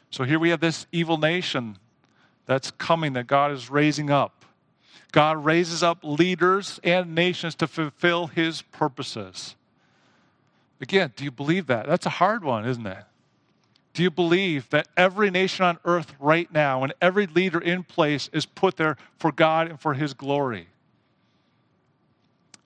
So 0.10 0.23
here 0.23 0.39
we 0.39 0.49
have 0.49 0.62
this 0.62 0.88
evil 0.91 1.17
nation 1.17 1.78
that's 2.45 2.71
coming 2.71 3.13
that 3.13 3.27
God 3.27 3.51
is 3.51 3.69
raising 3.69 4.10
up. 4.10 4.45
God 5.12 5.45
raises 5.45 5.81
up 5.81 5.99
leaders 6.03 6.79
and 6.84 7.15
nations 7.15 7.55
to 7.55 7.67
fulfill 7.67 8.27
his 8.27 8.62
purposes. 8.62 9.55
Again, 10.81 11.13
do 11.15 11.23
you 11.23 11.31
believe 11.31 11.67
that? 11.67 11.88
That's 11.88 12.05
a 12.05 12.12
hard 12.12 12.43
one, 12.43 12.67
isn't 12.67 12.86
it? 12.86 13.03
Do 13.93 14.03
you 14.03 14.12
believe 14.12 14.69
that 14.71 14.89
every 14.97 15.31
nation 15.31 15.63
on 15.63 15.79
earth 15.86 16.13
right 16.19 16.51
now 16.51 16.84
and 16.84 16.93
every 17.01 17.27
leader 17.27 17.60
in 17.60 17.84
place 17.84 18.29
is 18.34 18.45
put 18.45 18.75
there 18.75 18.97
for 19.17 19.31
God 19.31 19.69
and 19.69 19.79
for 19.79 19.93
his 19.93 20.13
glory? 20.13 20.67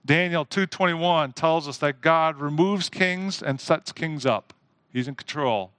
Daniel 0.03 0.43
2:21 0.43 1.33
tells 1.33 1.67
us 1.67 1.77
that 1.77 2.01
God 2.01 2.37
removes 2.37 2.89
kings 2.89 3.43
and 3.43 3.61
sets 3.61 3.91
kings 3.91 4.25
up. 4.25 4.55
He's 4.91 5.07
in 5.07 5.13
control. 5.13 5.71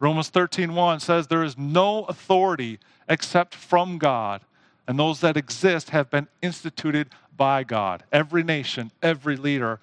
Romans 0.00 0.30
13:1 0.30 1.00
says 1.00 1.26
there 1.26 1.42
is 1.42 1.58
no 1.58 2.04
authority 2.04 2.78
except 3.08 3.54
from 3.54 3.98
God, 3.98 4.42
and 4.86 4.98
those 4.98 5.20
that 5.20 5.36
exist 5.36 5.90
have 5.90 6.10
been 6.10 6.28
instituted 6.40 7.10
by 7.36 7.64
God. 7.64 8.04
Every 8.12 8.42
nation, 8.42 8.90
every 9.02 9.36
leader 9.36 9.80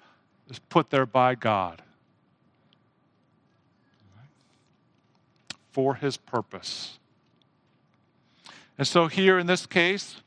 is 0.48 0.58
put 0.58 0.90
there 0.90 1.06
by 1.06 1.34
God. 1.34 1.82
For 5.72 5.96
his 5.96 6.16
purpose. 6.16 6.98
And 8.78 8.86
so 8.86 9.08
here 9.08 9.38
in 9.38 9.46
this 9.46 9.66
case, 9.66 10.22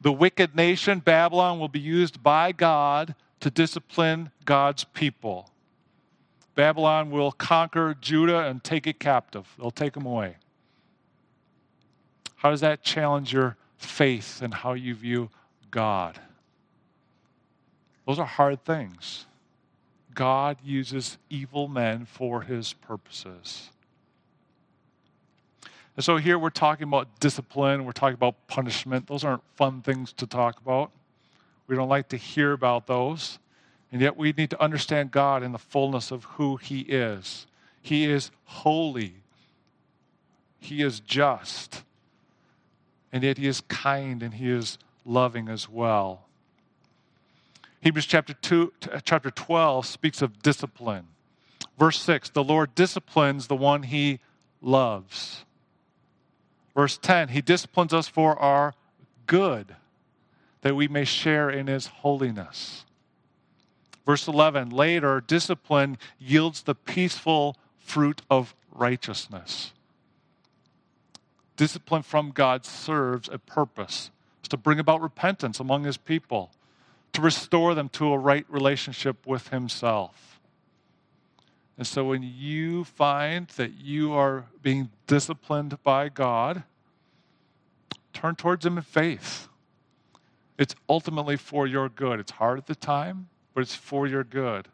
the 0.00 0.12
wicked 0.12 0.54
nation, 0.54 0.98
Babylon, 1.00 1.58
will 1.58 1.68
be 1.68 1.80
used 1.80 2.22
by 2.22 2.52
God 2.52 3.14
to 3.40 3.50
discipline 3.50 4.30
God's 4.44 4.84
people. 4.84 5.50
Babylon 6.54 7.10
will 7.10 7.32
conquer 7.32 7.96
Judah 8.00 8.46
and 8.46 8.62
take 8.62 8.86
it 8.86 9.00
captive, 9.00 9.46
they'll 9.58 9.70
take 9.70 9.94
them 9.94 10.06
away. 10.06 10.36
How 12.36 12.50
does 12.50 12.60
that 12.60 12.82
challenge 12.82 13.32
your 13.32 13.56
faith 13.78 14.42
and 14.42 14.52
how 14.52 14.74
you 14.74 14.94
view 14.94 15.30
God? 15.70 16.20
Those 18.06 18.18
are 18.18 18.26
hard 18.26 18.64
things. 18.64 19.26
God 20.14 20.58
uses 20.62 21.18
evil 21.28 21.68
men 21.68 22.04
for 22.04 22.42
his 22.42 22.72
purposes. 22.72 23.70
And 25.96 26.04
so 26.04 26.16
here 26.16 26.38
we're 26.38 26.50
talking 26.50 26.84
about 26.84 27.20
discipline, 27.20 27.84
we're 27.84 27.92
talking 27.92 28.14
about 28.14 28.46
punishment. 28.46 29.06
Those 29.06 29.24
aren't 29.24 29.42
fun 29.56 29.80
things 29.80 30.12
to 30.14 30.26
talk 30.26 30.60
about. 30.60 30.90
We 31.66 31.76
don't 31.76 31.88
like 31.88 32.08
to 32.10 32.16
hear 32.16 32.52
about 32.52 32.86
those. 32.86 33.38
And 33.94 34.02
yet 34.02 34.16
we 34.16 34.32
need 34.32 34.50
to 34.50 34.60
understand 34.60 35.12
God 35.12 35.44
in 35.44 35.52
the 35.52 35.58
fullness 35.58 36.10
of 36.10 36.24
who 36.24 36.56
He 36.56 36.80
is. 36.80 37.46
He 37.80 38.06
is 38.06 38.32
holy, 38.42 39.14
He 40.58 40.82
is 40.82 40.98
just, 40.98 41.84
and 43.12 43.22
yet 43.22 43.38
He 43.38 43.46
is 43.46 43.60
kind 43.68 44.20
and 44.20 44.34
He 44.34 44.50
is 44.50 44.78
loving 45.04 45.48
as 45.48 45.68
well. 45.68 46.26
Hebrews 47.82 48.06
chapter 48.06 48.32
2 48.34 48.72
uh, 48.90 48.98
chapter 49.04 49.30
12 49.30 49.86
speaks 49.86 50.22
of 50.22 50.42
discipline. 50.42 51.06
Verse 51.78 52.00
6, 52.00 52.30
the 52.30 52.42
Lord 52.42 52.74
disciplines 52.74 53.46
the 53.46 53.54
one 53.54 53.84
he 53.84 54.18
loves. 54.60 55.44
Verse 56.74 56.98
10, 56.98 57.28
he 57.28 57.40
disciplines 57.40 57.94
us 57.94 58.08
for 58.08 58.36
our 58.40 58.74
good, 59.28 59.76
that 60.62 60.74
we 60.74 60.88
may 60.88 61.04
share 61.04 61.48
in 61.48 61.68
his 61.68 61.86
holiness. 61.86 62.84
Verse 64.06 64.28
11, 64.28 64.70
later, 64.70 65.20
discipline 65.20 65.98
yields 66.18 66.62
the 66.62 66.74
peaceful 66.74 67.56
fruit 67.78 68.22
of 68.30 68.54
righteousness. 68.70 69.72
Discipline 71.56 72.02
from 72.02 72.30
God 72.30 72.66
serves 72.66 73.28
a 73.32 73.38
purpose. 73.38 74.10
It's 74.40 74.48
to 74.48 74.56
bring 74.56 74.78
about 74.78 75.00
repentance 75.00 75.60
among 75.60 75.84
his 75.84 75.96
people, 75.96 76.50
to 77.12 77.22
restore 77.22 77.74
them 77.74 77.88
to 77.90 78.12
a 78.12 78.18
right 78.18 78.44
relationship 78.48 79.26
with 79.26 79.48
himself. 79.48 80.40
And 81.76 81.86
so 81.86 82.04
when 82.04 82.22
you 82.22 82.84
find 82.84 83.48
that 83.56 83.72
you 83.74 84.12
are 84.12 84.46
being 84.62 84.90
disciplined 85.06 85.82
by 85.82 86.08
God, 86.08 86.62
turn 88.12 88.36
towards 88.36 88.64
Him 88.64 88.78
in 88.78 88.84
faith. 88.84 89.48
It's 90.56 90.74
ultimately 90.88 91.36
for 91.36 91.66
your 91.66 91.88
good. 91.88 92.20
It's 92.20 92.30
hard 92.32 92.58
at 92.58 92.66
the 92.66 92.76
time, 92.76 93.28
but 93.54 93.62
it's 93.62 93.74
for 93.74 94.06
your 94.06 94.24
good. 94.24 94.68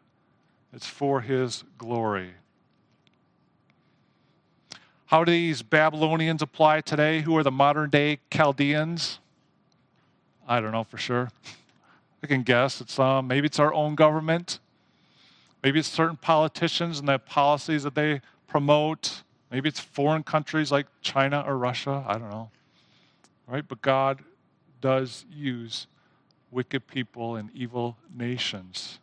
It's 0.73 0.87
for 0.87 1.21
His 1.21 1.63
glory. 1.77 2.31
How 5.05 5.23
do 5.23 5.31
these 5.31 5.61
Babylonians 5.61 6.41
apply 6.41 6.81
today? 6.81 7.21
Who 7.21 7.35
are 7.37 7.43
the 7.43 7.51
modern 7.51 7.89
day 7.89 8.19
Chaldeans? 8.31 9.19
I 10.47 10.61
don't 10.61 10.71
know 10.71 10.85
for 10.85 10.97
sure. 10.97 11.29
I 12.23 12.27
can 12.27 12.43
guess. 12.43 12.81
It's 12.81 12.97
um, 12.97 13.27
maybe 13.27 13.47
it's 13.47 13.59
our 13.59 13.73
own 13.73 13.95
government. 13.95 14.59
Maybe 15.63 15.79
it's 15.79 15.89
certain 15.89 16.17
politicians 16.17 16.99
and 16.99 17.07
the 17.07 17.19
policies 17.19 17.83
that 17.83 17.93
they 17.93 18.21
promote. 18.47 19.23
Maybe 19.51 19.69
it's 19.69 19.79
foreign 19.79 20.23
countries 20.23 20.71
like 20.71 20.87
China 21.01 21.43
or 21.45 21.57
Russia. 21.57 22.03
I 22.07 22.13
don't 22.13 22.29
know. 22.29 22.49
Right? 23.47 23.67
But 23.67 23.81
God 23.81 24.19
does 24.79 25.25
use 25.31 25.87
wicked 26.51 26.87
people 26.87 27.35
and 27.35 27.49
evil 27.53 27.97
nations. 28.13 28.99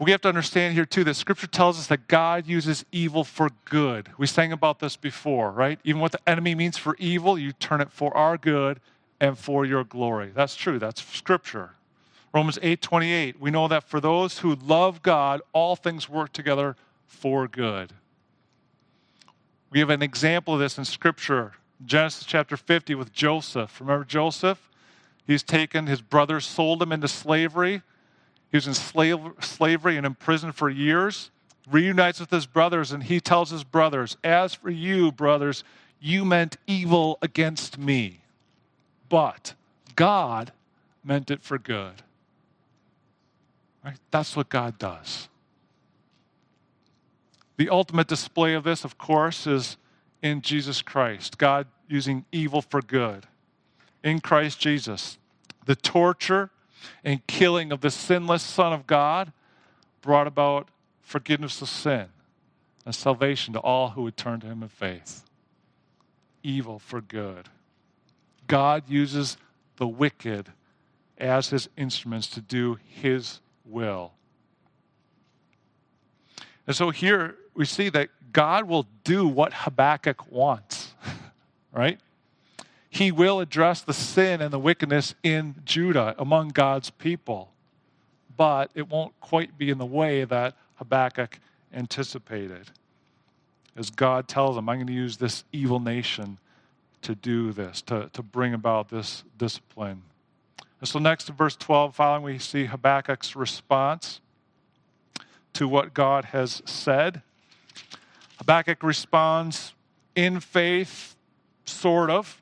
We 0.00 0.12
have 0.12 0.20
to 0.20 0.28
understand 0.28 0.74
here, 0.74 0.84
too, 0.84 1.02
that 1.04 1.14
Scripture 1.14 1.48
tells 1.48 1.78
us 1.78 1.88
that 1.88 2.06
God 2.06 2.46
uses 2.46 2.84
evil 2.92 3.24
for 3.24 3.50
good. 3.64 4.10
We 4.16 4.28
sang 4.28 4.52
about 4.52 4.78
this 4.78 4.96
before, 4.96 5.50
right? 5.50 5.80
Even 5.82 6.00
what 6.00 6.12
the 6.12 6.28
enemy 6.28 6.54
means 6.54 6.78
for 6.78 6.94
evil, 7.00 7.36
you 7.36 7.52
turn 7.52 7.80
it 7.80 7.90
for 7.90 8.16
our 8.16 8.38
good 8.38 8.78
and 9.20 9.36
for 9.36 9.64
your 9.64 9.82
glory. 9.82 10.30
That's 10.32 10.54
true. 10.54 10.78
That's 10.78 11.04
Scripture. 11.04 11.70
Romans 12.32 12.58
8 12.62 12.80
28, 12.80 13.40
we 13.40 13.50
know 13.50 13.66
that 13.68 13.84
for 13.84 14.00
those 14.00 14.38
who 14.38 14.54
love 14.54 15.02
God, 15.02 15.40
all 15.52 15.74
things 15.74 16.08
work 16.08 16.32
together 16.32 16.76
for 17.06 17.48
good. 17.48 17.92
We 19.70 19.80
have 19.80 19.90
an 19.90 20.02
example 20.02 20.54
of 20.54 20.60
this 20.60 20.78
in 20.78 20.84
Scripture. 20.84 21.54
Genesis 21.84 22.24
chapter 22.24 22.56
50 22.56 22.94
with 22.94 23.12
Joseph. 23.12 23.80
Remember 23.80 24.04
Joseph? 24.04 24.68
He's 25.26 25.42
taken, 25.42 25.86
his 25.86 26.00
brothers 26.00 26.46
sold 26.46 26.82
him 26.82 26.90
into 26.90 27.08
slavery. 27.08 27.82
He 28.50 28.56
was 28.56 28.66
in 28.66 28.74
slave, 28.74 29.18
slavery 29.40 29.96
and 29.96 30.06
in 30.06 30.14
prison 30.14 30.52
for 30.52 30.70
years. 30.70 31.30
Reunites 31.70 32.18
with 32.18 32.30
his 32.30 32.46
brothers, 32.46 32.92
and 32.92 33.02
he 33.02 33.20
tells 33.20 33.50
his 33.50 33.62
brothers, 33.62 34.16
As 34.24 34.54
for 34.54 34.70
you, 34.70 35.12
brothers, 35.12 35.64
you 36.00 36.24
meant 36.24 36.56
evil 36.66 37.18
against 37.20 37.76
me, 37.76 38.20
but 39.08 39.54
God 39.96 40.52
meant 41.04 41.30
it 41.30 41.42
for 41.42 41.58
good. 41.58 42.02
Right? 43.84 43.98
That's 44.10 44.34
what 44.34 44.48
God 44.48 44.78
does. 44.78 45.28
The 47.56 47.68
ultimate 47.68 48.06
display 48.06 48.54
of 48.54 48.64
this, 48.64 48.84
of 48.84 48.96
course, 48.96 49.46
is 49.46 49.76
in 50.22 50.40
Jesus 50.42 50.82
Christ, 50.82 51.38
God 51.38 51.66
using 51.88 52.24
evil 52.32 52.62
for 52.62 52.82
good. 52.82 53.26
In 54.02 54.20
Christ 54.20 54.60
Jesus, 54.60 55.18
the 55.66 55.76
torture 55.76 56.50
and 57.04 57.26
killing 57.26 57.72
of 57.72 57.80
the 57.80 57.90
sinless 57.90 58.42
Son 58.42 58.72
of 58.72 58.86
God 58.86 59.32
brought 60.00 60.26
about 60.26 60.68
forgiveness 61.00 61.60
of 61.62 61.68
sin 61.68 62.06
and 62.84 62.94
salvation 62.94 63.54
to 63.54 63.60
all 63.60 63.90
who 63.90 64.02
would 64.02 64.16
turn 64.16 64.40
to 64.40 64.46
Him 64.46 64.62
in 64.62 64.68
faith. 64.68 65.24
Evil 66.42 66.78
for 66.78 67.00
good. 67.00 67.48
God 68.46 68.84
uses 68.88 69.36
the 69.76 69.86
wicked 69.86 70.50
as 71.18 71.50
His 71.50 71.68
instruments 71.76 72.28
to 72.28 72.40
do 72.40 72.78
His 72.86 73.40
will. 73.64 74.12
And 76.66 76.76
so 76.76 76.90
here 76.90 77.36
we 77.58 77.64
see 77.64 77.88
that 77.88 78.08
God 78.32 78.68
will 78.68 78.86
do 79.02 79.26
what 79.26 79.52
Habakkuk 79.52 80.30
wants, 80.30 80.94
right? 81.72 81.98
He 82.88 83.10
will 83.10 83.40
address 83.40 83.82
the 83.82 83.92
sin 83.92 84.40
and 84.40 84.52
the 84.52 84.60
wickedness 84.60 85.16
in 85.24 85.56
Judah 85.64 86.14
among 86.18 86.50
God's 86.50 86.90
people, 86.90 87.50
but 88.36 88.70
it 88.76 88.88
won't 88.88 89.18
quite 89.20 89.58
be 89.58 89.70
in 89.70 89.78
the 89.78 89.84
way 89.84 90.22
that 90.22 90.54
Habakkuk 90.76 91.40
anticipated. 91.74 92.70
As 93.76 93.90
God 93.90 94.28
tells 94.28 94.56
him, 94.56 94.68
I'm 94.68 94.76
going 94.76 94.86
to 94.86 94.92
use 94.92 95.16
this 95.16 95.42
evil 95.52 95.80
nation 95.80 96.38
to 97.02 97.16
do 97.16 97.52
this, 97.52 97.82
to, 97.82 98.08
to 98.12 98.22
bring 98.22 98.54
about 98.54 98.88
this 98.88 99.24
discipline. 99.36 100.02
And 100.78 100.88
so, 100.88 101.00
next 101.00 101.28
in 101.28 101.34
verse 101.34 101.56
12, 101.56 101.96
following, 101.96 102.22
we 102.22 102.38
see 102.38 102.66
Habakkuk's 102.66 103.34
response. 103.34 104.20
to 105.54 105.66
what 105.66 105.92
God 105.92 106.26
has 106.26 106.62
said. 106.66 107.22
Habakkuk 108.38 108.82
responds 108.82 109.74
in 110.14 110.40
faith, 110.40 111.16
sort 111.64 112.10
of. 112.10 112.40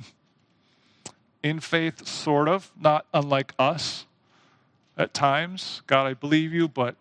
in 1.42 1.60
faith, 1.60 2.06
sort 2.06 2.48
of, 2.48 2.70
not 2.80 3.06
unlike 3.12 3.52
us 3.58 4.06
at 4.96 5.12
times. 5.12 5.82
God, 5.86 6.06
I 6.06 6.14
believe 6.14 6.52
you, 6.52 6.68
but 6.68 6.96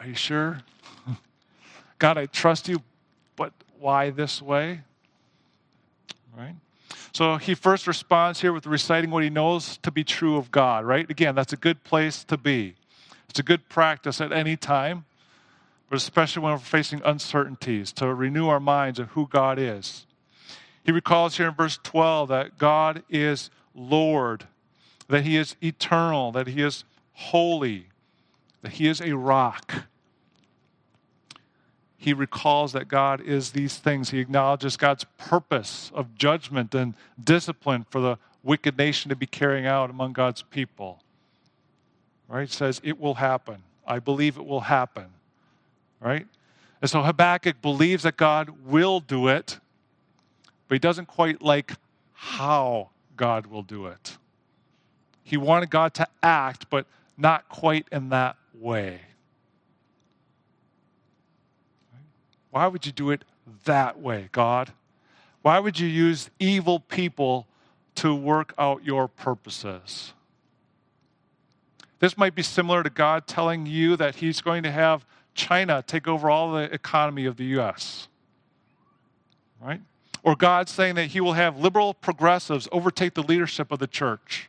are 0.00 0.06
you 0.06 0.14
sure? 0.14 0.60
God, 1.98 2.18
I 2.18 2.26
trust 2.26 2.68
you, 2.68 2.82
but 3.36 3.52
why 3.78 4.10
this 4.10 4.42
way? 4.42 4.80
Right? 6.36 6.54
So 7.12 7.36
he 7.36 7.54
first 7.54 7.86
responds 7.86 8.40
here 8.40 8.52
with 8.52 8.66
reciting 8.66 9.10
what 9.10 9.22
he 9.22 9.30
knows 9.30 9.76
to 9.78 9.90
be 9.90 10.02
true 10.02 10.36
of 10.36 10.50
God, 10.50 10.84
right? 10.84 11.08
Again, 11.10 11.34
that's 11.34 11.52
a 11.52 11.56
good 11.56 11.84
place 11.84 12.24
to 12.24 12.38
be. 12.38 12.74
It's 13.28 13.38
a 13.38 13.42
good 13.42 13.68
practice 13.68 14.20
at 14.20 14.32
any 14.32 14.56
time, 14.56 15.04
but 15.92 15.98
especially 15.98 16.40
when 16.40 16.52
we're 16.52 16.58
facing 16.58 17.02
uncertainties, 17.04 17.92
to 17.92 18.14
renew 18.14 18.48
our 18.48 18.58
minds 18.58 18.98
of 18.98 19.08
who 19.10 19.28
God 19.28 19.58
is. 19.58 20.06
He 20.82 20.90
recalls 20.90 21.36
here 21.36 21.48
in 21.48 21.54
verse 21.54 21.78
12 21.82 22.30
that 22.30 22.56
God 22.56 23.02
is 23.10 23.50
Lord, 23.74 24.46
that 25.08 25.24
he 25.24 25.36
is 25.36 25.54
eternal, 25.62 26.32
that 26.32 26.46
he 26.46 26.62
is 26.62 26.84
holy, 27.12 27.88
that 28.62 28.72
he 28.72 28.88
is 28.88 29.02
a 29.02 29.12
rock 29.12 29.84
he 32.02 32.12
recalls 32.12 32.72
that 32.72 32.88
God 32.88 33.20
is 33.20 33.52
these 33.52 33.76
things. 33.76 34.10
He 34.10 34.18
acknowledges 34.18 34.76
God's 34.76 35.04
purpose 35.18 35.92
of 35.94 36.16
judgment 36.16 36.74
and 36.74 36.94
discipline 37.22 37.86
for 37.90 38.00
the 38.00 38.18
wicked 38.42 38.76
nation 38.76 39.10
to 39.10 39.14
be 39.14 39.26
carrying 39.26 39.66
out 39.66 39.88
among 39.88 40.12
God's 40.12 40.42
people. 40.42 41.00
Right? 42.26 42.50
says, 42.50 42.80
It 42.82 42.98
will 42.98 43.14
happen. 43.14 43.62
I 43.86 44.00
believe 44.00 44.36
it 44.36 44.44
will 44.44 44.62
happen. 44.62 45.10
Right? 46.02 46.26
And 46.80 46.90
so 46.90 47.02
Habakkuk 47.02 47.62
believes 47.62 48.02
that 48.02 48.16
God 48.16 48.50
will 48.64 49.00
do 49.00 49.28
it, 49.28 49.60
but 50.66 50.74
he 50.74 50.78
doesn't 50.80 51.06
quite 51.06 51.40
like 51.40 51.74
how 52.12 52.90
God 53.16 53.46
will 53.46 53.62
do 53.62 53.86
it. 53.86 54.18
He 55.22 55.36
wanted 55.36 55.70
God 55.70 55.94
to 55.94 56.06
act, 56.22 56.68
but 56.68 56.86
not 57.16 57.48
quite 57.48 57.86
in 57.92 58.08
that 58.08 58.36
way. 58.52 59.00
Why 62.50 62.66
would 62.66 62.84
you 62.84 62.92
do 62.92 63.10
it 63.10 63.24
that 63.64 64.00
way, 64.00 64.28
God? 64.32 64.72
Why 65.42 65.58
would 65.58 65.78
you 65.78 65.88
use 65.88 66.30
evil 66.38 66.80
people 66.80 67.46
to 67.96 68.14
work 68.14 68.54
out 68.58 68.84
your 68.84 69.08
purposes? 69.08 70.12
This 71.98 72.18
might 72.18 72.34
be 72.34 72.42
similar 72.42 72.82
to 72.82 72.90
God 72.90 73.26
telling 73.26 73.66
you 73.66 73.96
that 73.96 74.16
He's 74.16 74.40
going 74.40 74.64
to 74.64 74.72
have 74.72 75.06
China 75.34 75.82
take 75.86 76.06
over 76.06 76.28
all 76.30 76.52
the 76.52 76.72
economy 76.72 77.26
of 77.26 77.36
the 77.36 77.44
U.S. 77.44 78.08
Right? 79.60 79.80
Or 80.22 80.36
God 80.36 80.68
saying 80.68 80.94
that 80.96 81.06
He 81.06 81.20
will 81.20 81.32
have 81.32 81.58
liberal 81.58 81.94
progressives 81.94 82.68
overtake 82.70 83.14
the 83.14 83.22
leadership 83.22 83.72
of 83.72 83.78
the 83.78 83.86
church. 83.86 84.48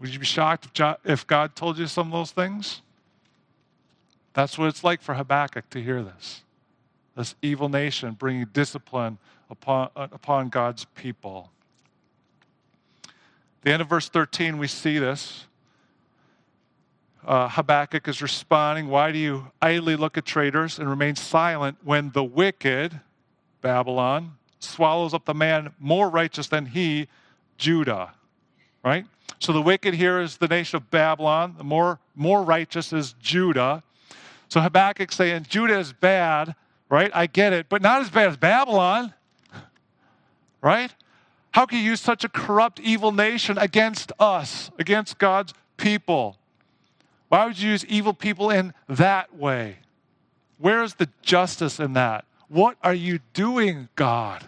Would 0.00 0.12
you 0.12 0.18
be 0.18 0.26
shocked 0.26 0.80
if 1.04 1.26
God 1.26 1.54
told 1.54 1.78
you 1.78 1.86
some 1.86 2.08
of 2.08 2.12
those 2.12 2.32
things? 2.32 2.82
That's 4.32 4.58
what 4.58 4.68
it's 4.68 4.82
like 4.82 5.00
for 5.00 5.14
Habakkuk 5.14 5.70
to 5.70 5.82
hear 5.82 6.02
this. 6.02 6.42
This 7.14 7.34
evil 7.42 7.68
nation 7.68 8.14
bringing 8.14 8.46
discipline 8.52 9.18
upon, 9.50 9.90
upon 9.94 10.48
God's 10.48 10.86
people. 10.96 11.50
The 13.60 13.70
end 13.70 13.82
of 13.82 13.88
verse 13.88 14.08
13, 14.08 14.58
we 14.58 14.66
see 14.66 14.98
this. 14.98 15.46
Uh, 17.24 17.48
Habakkuk 17.48 18.08
is 18.08 18.20
responding, 18.20 18.88
Why 18.88 19.12
do 19.12 19.18
you 19.18 19.52
idly 19.60 19.94
look 19.94 20.18
at 20.18 20.24
traitors 20.24 20.78
and 20.78 20.90
remain 20.90 21.14
silent 21.14 21.78
when 21.84 22.10
the 22.10 22.24
wicked, 22.24 23.00
Babylon, 23.60 24.32
swallows 24.58 25.14
up 25.14 25.24
the 25.24 25.34
man 25.34 25.72
more 25.78 26.10
righteous 26.10 26.48
than 26.48 26.66
he, 26.66 27.08
Judah? 27.58 28.12
Right? 28.84 29.06
So 29.38 29.52
the 29.52 29.62
wicked 29.62 29.94
here 29.94 30.20
is 30.20 30.36
the 30.36 30.48
nation 30.48 30.76
of 30.76 30.90
Babylon, 30.90 31.54
the 31.56 31.64
more, 31.64 32.00
more 32.16 32.42
righteous 32.42 32.92
is 32.92 33.14
Judah. 33.20 33.84
So 34.48 34.60
Habakkuk 34.60 35.12
saying, 35.12 35.46
Judah 35.48 35.78
is 35.78 35.92
bad, 35.92 36.54
right? 36.88 37.10
I 37.14 37.26
get 37.26 37.52
it, 37.52 37.66
but 37.68 37.82
not 37.82 38.02
as 38.02 38.10
bad 38.10 38.28
as 38.28 38.36
Babylon, 38.36 39.14
right? 40.60 40.92
How 41.52 41.66
can 41.66 41.78
you 41.78 41.84
use 41.84 42.00
such 42.00 42.24
a 42.24 42.28
corrupt, 42.28 42.80
evil 42.80 43.12
nation 43.12 43.58
against 43.58 44.10
us, 44.18 44.70
against 44.78 45.18
God's 45.18 45.54
people? 45.76 46.38
Why 47.32 47.46
would 47.46 47.58
you 47.58 47.70
use 47.70 47.82
evil 47.86 48.12
people 48.12 48.50
in 48.50 48.74
that 48.90 49.34
way? 49.34 49.78
Where 50.58 50.82
is 50.82 50.96
the 50.96 51.08
justice 51.22 51.80
in 51.80 51.94
that? 51.94 52.26
What 52.48 52.76
are 52.82 52.92
you 52.92 53.20
doing, 53.32 53.88
God? 53.96 54.44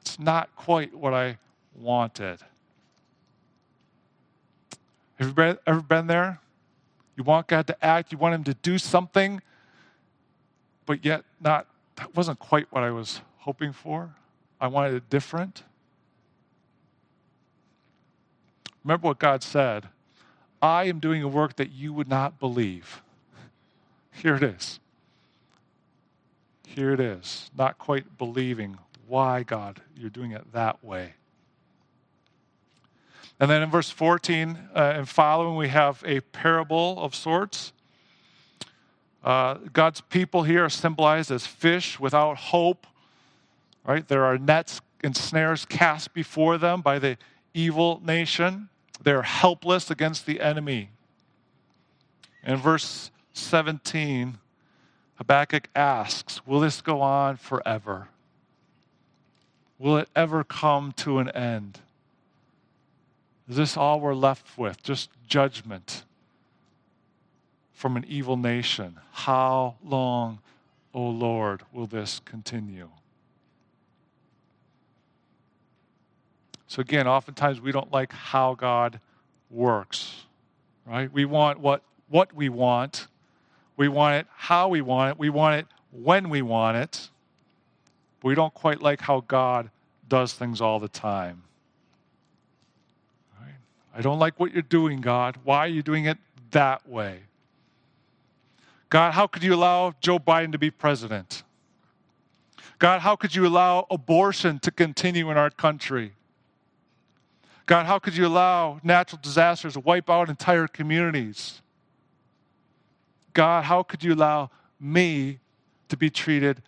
It's 0.00 0.18
not 0.18 0.48
quite 0.56 0.94
what 0.94 1.12
I 1.12 1.36
wanted. 1.78 2.38
Have 5.16 5.36
you 5.36 5.58
ever 5.66 5.82
been 5.82 6.06
there? 6.06 6.40
You 7.14 7.24
want 7.24 7.46
God 7.48 7.66
to 7.66 7.84
act, 7.84 8.10
you 8.10 8.16
want 8.16 8.36
Him 8.36 8.44
to 8.44 8.54
do 8.54 8.78
something, 8.78 9.42
but 10.86 11.04
yet 11.04 11.24
not, 11.42 11.66
that 11.96 12.16
wasn't 12.16 12.38
quite 12.38 12.68
what 12.72 12.84
I 12.84 12.90
was 12.90 13.20
hoping 13.36 13.74
for. 13.74 14.14
I 14.58 14.68
wanted 14.68 14.94
it 14.94 15.10
different. 15.10 15.62
Remember 18.82 19.08
what 19.08 19.18
God 19.18 19.42
said 19.42 19.90
I 20.62 20.84
am 20.84 21.00
doing 21.00 21.22
a 21.22 21.28
work 21.28 21.56
that 21.56 21.70
you 21.72 21.92
would 21.92 22.08
not 22.08 22.38
believe. 22.38 23.02
Here 24.12 24.34
it 24.34 24.42
is. 24.42 24.80
Here 26.66 26.92
it 26.92 27.00
is. 27.00 27.50
Not 27.56 27.78
quite 27.78 28.18
believing 28.18 28.78
why, 29.06 29.42
God, 29.42 29.82
you're 29.96 30.10
doing 30.10 30.32
it 30.32 30.52
that 30.52 30.84
way. 30.84 31.14
And 33.40 33.50
then 33.50 33.62
in 33.62 33.70
verse 33.70 33.90
14 33.90 34.58
uh, 34.74 34.78
and 34.96 35.08
following, 35.08 35.56
we 35.56 35.68
have 35.68 36.02
a 36.06 36.20
parable 36.20 37.02
of 37.02 37.14
sorts. 37.14 37.72
Uh, 39.24 39.54
God's 39.72 40.00
people 40.00 40.44
here 40.44 40.64
are 40.64 40.70
symbolized 40.70 41.30
as 41.30 41.46
fish 41.46 41.98
without 41.98 42.36
hope. 42.36 42.86
Right? 43.84 44.06
There 44.06 44.24
are 44.24 44.38
nets 44.38 44.80
and 45.02 45.16
snares 45.16 45.64
cast 45.64 46.14
before 46.14 46.58
them 46.58 46.80
by 46.82 46.98
the 46.98 47.16
evil 47.52 48.00
nation. 48.04 48.69
They're 49.02 49.22
helpless 49.22 49.90
against 49.90 50.26
the 50.26 50.40
enemy. 50.40 50.90
In 52.44 52.56
verse 52.56 53.10
17, 53.32 54.38
Habakkuk 55.16 55.68
asks, 55.74 56.46
Will 56.46 56.60
this 56.60 56.80
go 56.80 57.00
on 57.00 57.36
forever? 57.36 58.08
Will 59.78 59.96
it 59.96 60.08
ever 60.14 60.44
come 60.44 60.92
to 60.98 61.18
an 61.18 61.30
end? 61.30 61.80
Is 63.48 63.56
this 63.56 63.76
all 63.76 64.00
we're 64.00 64.14
left 64.14 64.58
with? 64.58 64.82
Just 64.82 65.10
judgment 65.26 66.04
from 67.72 67.96
an 67.96 68.04
evil 68.06 68.36
nation? 68.36 68.98
How 69.12 69.76
long, 69.82 70.40
O 70.94 71.06
oh 71.06 71.08
Lord, 71.08 71.62
will 71.72 71.86
this 71.86 72.20
continue? 72.24 72.90
So, 76.70 76.80
again, 76.80 77.08
oftentimes 77.08 77.60
we 77.60 77.72
don't 77.72 77.90
like 77.90 78.12
how 78.12 78.54
God 78.54 79.00
works, 79.50 80.22
right? 80.86 81.12
We 81.12 81.24
want 81.24 81.58
what, 81.58 81.82
what 82.08 82.32
we 82.32 82.48
want, 82.48 83.08
we 83.76 83.88
want 83.88 84.14
it 84.14 84.28
how 84.36 84.68
we 84.68 84.80
want 84.80 85.10
it, 85.10 85.18
we 85.18 85.30
want 85.30 85.56
it 85.56 85.66
when 85.90 86.28
we 86.30 86.42
want 86.42 86.76
it. 86.76 87.10
But 88.20 88.28
we 88.28 88.36
don't 88.36 88.54
quite 88.54 88.80
like 88.80 89.00
how 89.00 89.24
God 89.26 89.68
does 90.08 90.32
things 90.32 90.60
all 90.60 90.78
the 90.78 90.86
time. 90.86 91.42
I 93.92 94.00
don't 94.00 94.20
like 94.20 94.38
what 94.38 94.52
you're 94.52 94.62
doing, 94.62 95.00
God. 95.00 95.38
Why 95.42 95.58
are 95.58 95.68
you 95.68 95.82
doing 95.82 96.04
it 96.04 96.18
that 96.52 96.88
way? 96.88 97.22
God, 98.90 99.10
how 99.10 99.26
could 99.26 99.42
you 99.42 99.56
allow 99.56 99.92
Joe 100.00 100.20
Biden 100.20 100.52
to 100.52 100.58
be 100.58 100.70
president? 100.70 101.42
God, 102.78 103.00
how 103.00 103.16
could 103.16 103.34
you 103.34 103.44
allow 103.44 103.88
abortion 103.90 104.60
to 104.60 104.70
continue 104.70 105.32
in 105.32 105.36
our 105.36 105.50
country? 105.50 106.12
God, 107.70 107.86
how 107.86 108.00
could 108.00 108.16
you 108.16 108.26
allow 108.26 108.80
natural 108.82 109.20
disasters 109.22 109.74
to 109.74 109.80
wipe 109.80 110.10
out 110.10 110.28
entire 110.28 110.66
communities? 110.66 111.62
God, 113.32 113.62
how 113.62 113.84
could 113.84 114.02
you 114.02 114.12
allow 114.14 114.50
me 114.80 115.38
to 115.88 115.96
be 115.96 116.10
treated 116.10 116.62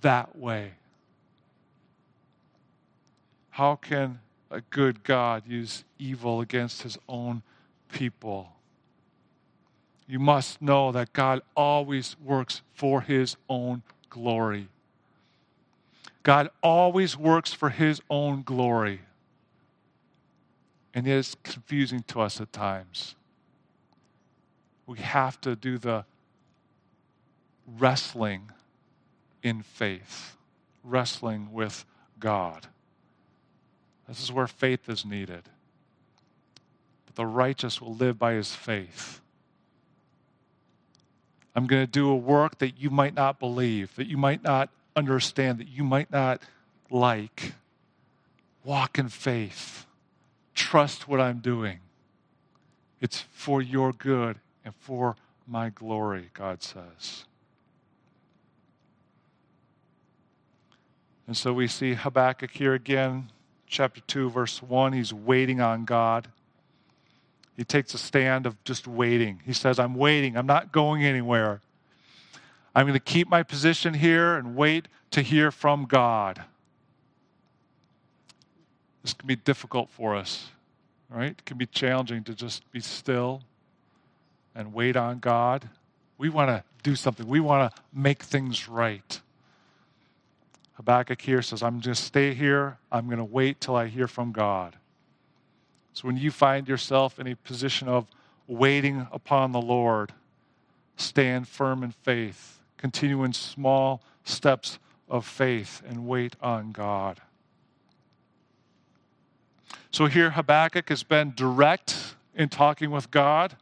that 0.00 0.36
way? 0.36 0.72
How 3.50 3.76
can 3.76 4.18
a 4.50 4.60
good 4.62 5.04
God 5.04 5.44
use 5.46 5.84
evil 5.98 6.40
against 6.40 6.82
his 6.82 6.98
own 7.08 7.42
people. 7.92 8.52
You 10.06 10.18
must 10.18 10.62
know 10.62 10.90
that 10.92 11.12
God 11.12 11.42
always 11.54 12.16
works 12.18 12.62
for 12.74 13.02
his 13.02 13.36
own 13.48 13.82
glory. 14.08 14.68
God 16.22 16.48
always 16.62 17.16
works 17.16 17.52
for 17.52 17.70
his 17.70 18.00
own 18.08 18.42
glory. 18.42 19.00
And 20.98 21.06
it 21.06 21.12
is 21.12 21.36
confusing 21.44 22.02
to 22.08 22.22
us 22.22 22.40
at 22.40 22.52
times. 22.52 23.14
we 24.84 24.98
have 24.98 25.40
to 25.42 25.54
do 25.54 25.78
the 25.78 26.04
wrestling 27.78 28.50
in 29.40 29.62
faith, 29.62 30.36
wrestling 30.82 31.52
with 31.52 31.84
God. 32.18 32.66
This 34.08 34.20
is 34.20 34.32
where 34.32 34.48
faith 34.48 34.88
is 34.88 35.04
needed. 35.04 35.42
But 37.06 37.14
the 37.14 37.26
righteous 37.26 37.80
will 37.80 37.94
live 37.94 38.18
by 38.18 38.32
his 38.32 38.52
faith. 38.56 39.20
I'm 41.54 41.68
going 41.68 41.86
to 41.86 41.92
do 41.92 42.10
a 42.10 42.16
work 42.16 42.58
that 42.58 42.76
you 42.76 42.90
might 42.90 43.14
not 43.14 43.38
believe, 43.38 43.94
that 43.94 44.08
you 44.08 44.16
might 44.16 44.42
not 44.42 44.68
understand, 44.96 45.58
that 45.58 45.68
you 45.68 45.84
might 45.84 46.10
not 46.10 46.42
like. 46.90 47.52
Walk 48.64 48.98
in 48.98 49.08
faith. 49.08 49.84
Trust 50.58 51.06
what 51.06 51.20
I'm 51.20 51.38
doing. 51.38 51.78
It's 53.00 53.20
for 53.30 53.62
your 53.62 53.92
good 53.92 54.40
and 54.64 54.74
for 54.74 55.14
my 55.46 55.70
glory, 55.70 56.30
God 56.34 56.64
says. 56.64 57.24
And 61.28 61.36
so 61.36 61.52
we 61.52 61.68
see 61.68 61.94
Habakkuk 61.94 62.50
here 62.50 62.74
again, 62.74 63.30
chapter 63.68 64.00
2, 64.00 64.30
verse 64.30 64.60
1. 64.60 64.94
He's 64.94 65.14
waiting 65.14 65.60
on 65.60 65.84
God. 65.84 66.26
He 67.56 67.62
takes 67.62 67.94
a 67.94 67.98
stand 67.98 68.44
of 68.44 68.62
just 68.64 68.88
waiting. 68.88 69.40
He 69.46 69.52
says, 69.52 69.78
I'm 69.78 69.94
waiting. 69.94 70.36
I'm 70.36 70.46
not 70.46 70.72
going 70.72 71.04
anywhere. 71.04 71.60
I'm 72.74 72.84
going 72.84 72.94
to 72.94 73.00
keep 73.00 73.28
my 73.28 73.44
position 73.44 73.94
here 73.94 74.34
and 74.34 74.56
wait 74.56 74.88
to 75.12 75.22
hear 75.22 75.52
from 75.52 75.84
God. 75.84 76.42
This 79.08 79.14
can 79.14 79.26
be 79.26 79.36
difficult 79.36 79.88
for 79.88 80.14
us, 80.14 80.50
right? 81.08 81.30
It 81.30 81.46
can 81.46 81.56
be 81.56 81.64
challenging 81.64 82.24
to 82.24 82.34
just 82.34 82.70
be 82.72 82.80
still 82.80 83.40
and 84.54 84.74
wait 84.74 84.96
on 84.96 85.18
God. 85.18 85.66
We 86.18 86.28
want 86.28 86.50
to 86.50 86.62
do 86.82 86.94
something, 86.94 87.26
we 87.26 87.40
want 87.40 87.74
to 87.74 87.82
make 87.90 88.22
things 88.22 88.68
right. 88.68 89.18
Habakkuk 90.74 91.22
here 91.22 91.40
says, 91.40 91.62
I'm 91.62 91.80
going 91.80 91.84
to 91.84 91.94
stay 91.94 92.34
here. 92.34 92.76
I'm 92.92 93.06
going 93.06 93.16
to 93.16 93.24
wait 93.24 93.62
till 93.62 93.76
I 93.76 93.86
hear 93.86 94.08
from 94.08 94.30
God. 94.30 94.76
So 95.94 96.06
when 96.06 96.18
you 96.18 96.30
find 96.30 96.68
yourself 96.68 97.18
in 97.18 97.26
a 97.28 97.34
position 97.34 97.88
of 97.88 98.06
waiting 98.46 99.06
upon 99.10 99.52
the 99.52 99.62
Lord, 99.62 100.12
stand 100.98 101.48
firm 101.48 101.82
in 101.82 101.92
faith, 101.92 102.58
continue 102.76 103.24
in 103.24 103.32
small 103.32 104.02
steps 104.24 104.78
of 105.08 105.24
faith, 105.24 105.80
and 105.88 106.06
wait 106.06 106.36
on 106.42 106.72
God. 106.72 107.22
So 109.98 110.06
here, 110.06 110.30
Habakkuk 110.30 110.90
has 110.90 111.02
been 111.02 111.32
direct 111.34 112.14
in 112.32 112.50
talking 112.50 112.92
with 112.92 113.10
God, 113.10 113.56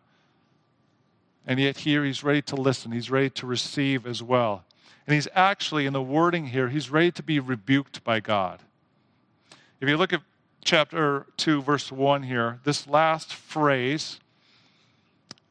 and 1.47 1.59
yet 1.59 1.79
here 1.79 2.05
he's 2.05 2.23
ready 2.23 2.43
to 2.43 2.57
listen, 2.57 2.93
he's 2.93 3.11
ready 3.11 3.31
to 3.31 3.47
receive 3.47 4.07
as 4.07 4.23
well. 4.23 4.63
And 5.07 5.15
he's 5.15 5.29
actually, 5.35 5.87
in 5.87 5.95
the 5.95 6.03
wording 6.03 6.49
here, 6.49 6.69
he's 6.69 6.91
ready 6.91 7.11
to 7.13 7.23
be 7.23 7.41
rebuked 7.41 8.05
by 8.05 8.21
God. 8.21 8.61
If 9.81 9.89
you 9.89 9.97
look 9.97 10.13
at 10.13 10.21
chapter 10.63 11.25
2, 11.39 11.63
verse 11.63 11.91
1 11.91 12.25
here, 12.25 12.61
this 12.65 12.87
last 12.87 13.33
phrase, 13.33 14.21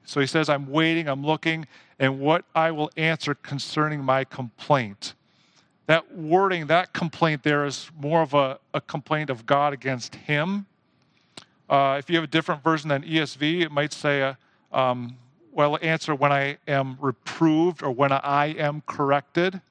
so 0.03 0.19
he 0.19 0.27
says, 0.27 0.49
I'm 0.49 0.69
waiting, 0.69 1.09
I'm 1.09 1.25
looking, 1.25 1.65
and 1.97 2.19
what 2.19 2.45
I 2.53 2.69
will 2.69 2.91
answer 2.95 3.33
concerning 3.33 4.03
my 4.03 4.23
complaint. 4.23 5.15
That 5.87 6.15
wording, 6.15 6.67
that 6.67 6.93
complaint 6.93 7.41
there 7.41 7.65
is 7.65 7.89
more 7.99 8.21
of 8.21 8.35
a, 8.35 8.59
a 8.75 8.81
complaint 8.81 9.31
of 9.31 9.47
God 9.47 9.73
against 9.73 10.13
him. 10.13 10.67
Uh, 11.69 11.95
if 11.97 12.09
you 12.09 12.15
have 12.15 12.23
a 12.23 12.27
different 12.27 12.63
version 12.63 12.89
than 12.89 13.03
ESV, 13.03 13.61
it 13.61 13.71
might 13.71 13.91
say, 13.91 14.21
uh, 14.21 14.33
um, 14.71 15.17
well, 15.51 15.77
answer 15.81 16.13
when 16.13 16.31
I 16.31 16.57
am 16.67 16.97
reproved 16.99 17.81
or 17.81 17.89
when 17.89 18.11
I 18.11 18.47
am 18.57 18.83
corrected. 18.85 19.61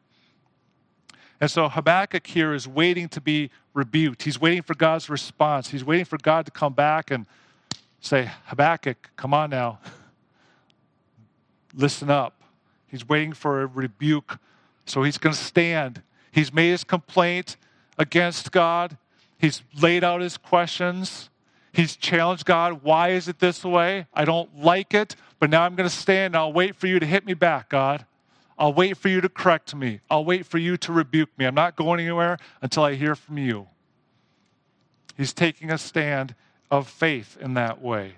And 1.41 1.51
so 1.51 1.69
Habakkuk 1.69 2.27
here 2.27 2.55
is 2.55 2.67
waiting 2.67 3.09
to 3.11 3.21
be 3.21 3.51
rebuked. 3.75 4.23
He's 4.23 4.41
waiting 4.41 4.63
for 4.63 4.75
God's 4.75 5.11
response. 5.11 5.69
He's 5.69 5.85
waiting 5.85 6.07
for 6.07 6.17
God 6.19 6.47
to 6.47 6.51
come 6.51 6.73
back 6.73 7.11
and 7.11 7.27
say, 8.01 8.31
Habakkuk, 8.47 9.11
come 9.17 9.35
on 9.35 9.51
now. 9.51 9.79
Listen 11.75 12.11
up. 12.11 12.41
He's 12.87 13.07
waiting 13.07 13.33
for 13.33 13.63
a 13.63 13.67
rebuke. 13.67 14.39
So 14.87 15.03
he's 15.03 15.19
going 15.19 15.35
to 15.35 15.41
stand. 15.41 16.03
He's 16.31 16.53
made 16.53 16.71
his 16.71 16.85
complaint 16.85 17.57
against 17.99 18.53
God. 18.53 18.97
He's 19.39 19.63
laid 19.81 20.05
out 20.05 20.21
his 20.21 20.37
questions. 20.37 21.29
He's 21.75 21.97
challenged 21.97 22.47
God. 22.47 22.85
Why 22.85 23.09
is 23.11 23.27
it 23.27 23.41
this 23.41 23.65
way? 23.65 24.07
I 24.15 24.25
don't 24.25 24.63
like 24.63 24.95
it, 24.95 25.17
but 25.41 25.51
now 25.51 25.65
I'm 25.65 25.75
going 25.75 25.89
to 25.89 25.95
stand 25.95 26.35
and 26.35 26.37
I'll 26.37 26.53
wait 26.53 26.77
for 26.77 26.87
you 26.87 27.01
to 27.01 27.07
hit 27.07 27.27
me 27.27 27.35
back, 27.35 27.69
God. 27.69 28.07
I'll 28.57 28.73
wait 28.73 28.97
for 28.97 29.09
you 29.09 29.21
to 29.21 29.29
correct 29.29 29.75
me. 29.75 29.99
I'll 30.09 30.25
wait 30.25 30.47
for 30.47 30.59
you 30.59 30.77
to 30.77 30.93
rebuke 30.93 31.37
me. 31.37 31.47
I'm 31.47 31.55
not 31.57 31.75
going 31.75 31.99
anywhere 31.99 32.39
until 32.63 32.85
I 32.85 32.95
hear 32.95 33.17
from 33.17 33.39
you. 33.39 33.67
He's 35.17 35.33
taking 35.33 35.73
a 35.73 35.79
stand 35.79 36.37
of 36.71 36.89
faith 36.89 37.37
in 37.41 37.55
that 37.55 37.83
way. 37.83 38.15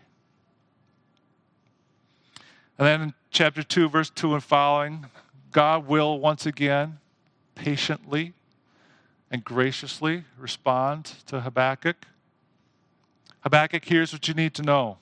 And 2.79 2.87
then 2.87 3.01
in 3.01 3.15
chapter 3.31 3.63
2, 3.63 3.89
verse 3.89 4.11
2 4.11 4.35
and 4.35 4.45
following, 4.45 5.07
God 5.51 5.87
will 5.87 6.21
once 6.21 6.45
again 6.45 6.99
patiently 7.55 8.35
and 9.31 9.43
graciously 9.43 10.25
respond 10.39 11.07
to 11.27 11.41
Habakkuk. 11.41 12.07
Habakkuk, 13.47 13.84
here's 13.84 14.12
what 14.12 14.26
you 14.26 14.34
need 14.34 14.55
to 14.55 14.62
know 14.62 14.99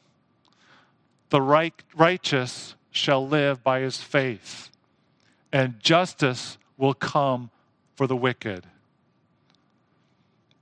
the 1.31 1.41
right, 1.41 1.73
righteous 1.97 2.75
shall 2.91 3.27
live 3.27 3.65
by 3.65 3.81
his 3.81 4.03
faith, 4.03 4.69
and 5.51 5.81
justice 5.81 6.59
will 6.77 6.93
come 6.93 7.49
for 7.97 8.07
the 8.07 8.15
wicked. 8.15 8.67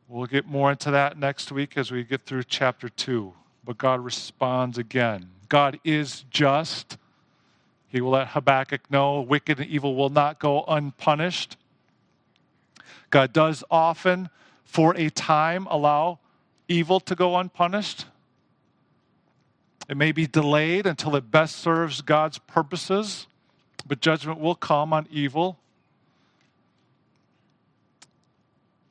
We'll 0.07 0.27
get 0.27 0.47
more 0.47 0.71
into 0.71 0.93
that 0.93 1.19
next 1.19 1.51
week 1.51 1.77
as 1.77 1.91
we 1.91 2.05
get 2.05 2.23
through 2.23 2.45
chapter 2.45 2.89
2. 2.89 3.33
But 3.65 3.79
God 3.79 3.99
responds 4.05 4.79
again. 4.79 5.31
God 5.49 5.81
is 5.83 6.25
just. 6.31 6.99
He 7.89 8.01
will 8.01 8.11
let 8.11 8.29
Habakkuk 8.29 8.93
know 8.93 9.21
wicked 9.23 9.59
and 9.59 9.69
evil 9.69 9.97
will 9.97 10.09
not 10.09 10.39
go 10.39 10.63
unpunished. 10.69 11.57
God 13.11 13.33
does 13.33 13.65
often, 13.73 14.31
for 14.65 14.95
a 14.97 15.11
time, 15.11 15.67
allow 15.69 16.21
evil 16.69 17.01
to 17.01 17.15
go 17.15 17.37
unpunished. 17.37 18.07
It 19.89 19.97
may 19.97 20.13
be 20.13 20.27
delayed 20.27 20.87
until 20.87 21.17
it 21.17 21.31
best 21.31 21.57
serves 21.57 22.01
God's 22.01 22.39
purposes, 22.39 23.27
but 23.87 24.01
judgment 24.01 24.39
will 24.41 24.55
come 24.55 24.93
on 24.93 25.07
evil. 25.11 25.59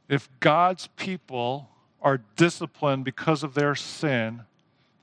If 0.09 0.29
God's 0.39 0.87
people 0.97 1.69
are 2.01 2.19
disciplined 2.35 3.05
because 3.05 3.43
of 3.43 3.53
their 3.53 3.75
sin, 3.75 4.41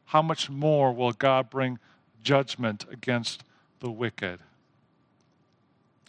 how 0.06 0.20
much 0.20 0.50
more 0.50 0.92
will 0.92 1.12
God 1.12 1.48
bring 1.48 1.78
judgment 2.22 2.84
against 2.90 3.42
the 3.80 3.90
wicked? 3.90 4.40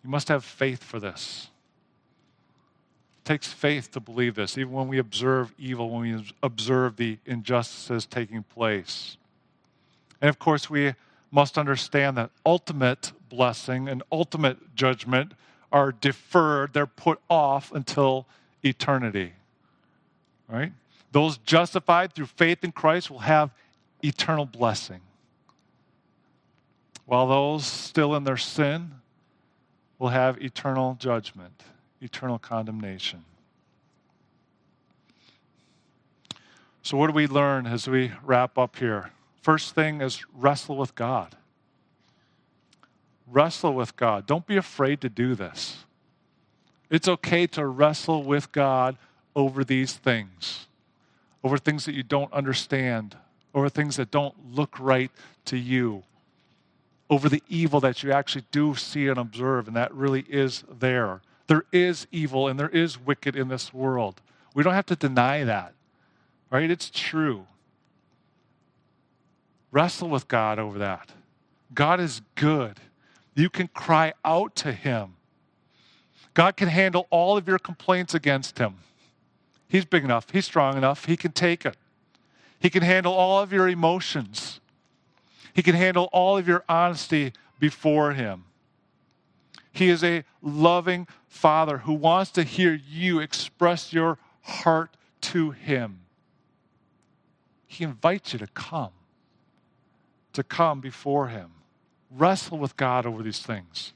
You 0.04 0.10
must 0.10 0.28
have 0.28 0.44
faith 0.44 0.84
for 0.84 1.00
this 1.00 1.50
takes 3.30 3.54
faith 3.54 3.92
to 3.92 4.00
believe 4.00 4.34
this, 4.34 4.58
even 4.58 4.74
when 4.74 4.88
we 4.88 4.98
observe 4.98 5.54
evil, 5.60 5.92
when 5.92 6.02
we 6.02 6.34
observe 6.42 6.96
the 6.96 7.20
injustices 7.28 8.08
taking 8.08 8.42
place. 8.42 9.18
And 10.20 10.30
of 10.30 10.40
course, 10.40 10.68
we 10.68 10.96
must 11.30 11.56
understand 11.56 12.18
that 12.18 12.32
ultimate 12.44 13.12
blessing 13.30 13.88
and 13.88 14.02
ultimate 14.12 14.74
judgment 14.76 15.34
are 15.72 15.92
deferred, 15.92 16.74
they're 16.74 16.88
put 16.88 17.22
off 17.30 17.72
until 17.72 18.26
eternity. 18.64 19.34
Right? 20.48 20.72
Those 21.12 21.38
justified 21.38 22.14
through 22.14 22.26
faith 22.26 22.64
in 22.64 22.72
Christ 22.72 23.12
will 23.12 23.20
have 23.20 23.52
eternal 24.02 24.48
blessing, 24.48 25.02
while 27.06 27.28
those 27.28 27.64
still 27.64 28.16
in 28.16 28.24
their 28.24 28.38
sin 28.38 28.90
will 30.00 30.10
have 30.10 30.42
eternal 30.42 30.98
judgment 31.00 31.62
eternal 32.02 32.40
condemnation. 32.40 33.24
So, 36.82 36.98
what 36.98 37.08
do 37.08 37.14
we 37.14 37.28
learn 37.28 37.68
as 37.68 37.88
we 37.88 38.12
wrap 38.24 38.58
up 38.58 38.78
here? 38.78 39.12
First 39.42 39.76
thing 39.76 40.02
is 40.02 40.26
wrestle 40.34 40.78
with 40.78 40.96
God. 40.96 41.36
Wrestle 43.28 43.74
with 43.74 43.96
God. 43.96 44.26
Don't 44.26 44.48
be 44.48 44.58
afraid 44.58 45.02
to 45.02 45.10
do 45.10 45.36
this. 45.36 45.86
It's 46.90 47.08
okay 47.08 47.46
to 47.48 47.66
wrestle 47.66 48.24
with 48.24 48.52
God 48.52 48.98
over 49.36 49.64
these 49.64 49.94
things, 49.94 50.68
over 51.44 51.58
things 51.58 51.86
that 51.86 51.94
you 51.94 52.04
don't 52.04 52.34
understand, 52.34 53.16
over 53.54 53.70
things 53.70 53.98
that 53.98 54.10
don't 54.10 54.36
look 54.54 54.80
right 54.80 55.12
to 55.46 55.58
you, 55.58 56.04
over 57.10 57.30
the 57.30 57.44
evil 57.48 57.80
that 57.82 58.04
you 58.04 58.12
actually 58.12 58.46
do 58.52 58.76
see 58.76 59.08
and 59.08 59.18
observe, 59.18 59.68
and 59.68 59.76
that 59.76 59.94
really 59.94 60.26
is 60.28 60.64
there. 60.72 61.22
There 61.50 61.66
is 61.72 62.06
evil 62.12 62.48
and 62.48 62.60
there 62.60 62.70
is 62.70 63.04
wicked 63.04 63.36
in 63.36 63.48
this 63.48 63.74
world. 63.74 64.22
We 64.54 64.62
don't 64.62 64.76
have 64.76 64.86
to 64.86 64.96
deny 64.96 65.44
that, 65.44 65.74
right? 66.52 66.70
It's 66.70 66.92
true. 66.94 67.48
Wrestle 69.72 70.10
with 70.10 70.28
God 70.28 70.60
over 70.60 70.78
that. 70.78 71.10
God 71.74 72.00
is 72.00 72.22
good. 72.36 72.80
You 73.34 73.50
can 73.50 73.68
cry 73.70 74.14
out 74.24 74.56
to 74.58 74.72
Him. 74.72 75.16
God 76.36 76.56
can 76.56 76.68
handle 76.68 77.08
all 77.10 77.36
of 77.36 77.48
your 77.48 77.58
complaints 77.58 78.14
against 78.14 78.60
Him. 78.60 78.76
He's 79.68 79.86
big 79.86 80.04
enough, 80.04 80.30
He's 80.30 80.46
strong 80.46 80.78
enough, 80.78 81.06
He 81.06 81.18
can 81.18 81.32
take 81.32 81.66
it. 81.66 81.78
He 82.60 82.70
can 82.70 82.84
handle 82.84 83.14
all 83.14 83.42
of 83.42 83.52
your 83.52 83.68
emotions, 83.68 84.60
He 85.52 85.64
can 85.64 85.74
handle 85.74 86.10
all 86.14 86.38
of 86.38 86.48
your 86.48 86.64
honesty 86.70 87.34
before 87.60 88.14
Him. 88.14 88.44
He 89.72 89.90
is 89.90 90.04
a 90.04 90.24
loving 90.44 91.08
Father 91.30 91.78
who 91.78 91.94
wants 91.94 92.32
to 92.32 92.44
hear 92.44 92.74
you 92.74 93.20
express 93.20 93.94
your 93.94 94.18
heart 94.42 94.90
to 95.22 95.52
Him. 95.52 96.02
He 97.68 97.84
invites 97.84 98.34
you 98.34 98.40
to 98.40 98.48
come, 98.48 98.92
to 100.34 100.44
come 100.44 100.82
before 100.82 101.28
Him. 101.28 101.52
Wrestle 102.12 102.58
with 102.58 102.76
God 102.76 103.06
over 103.06 103.22
these 103.22 103.40
things. 103.40 103.94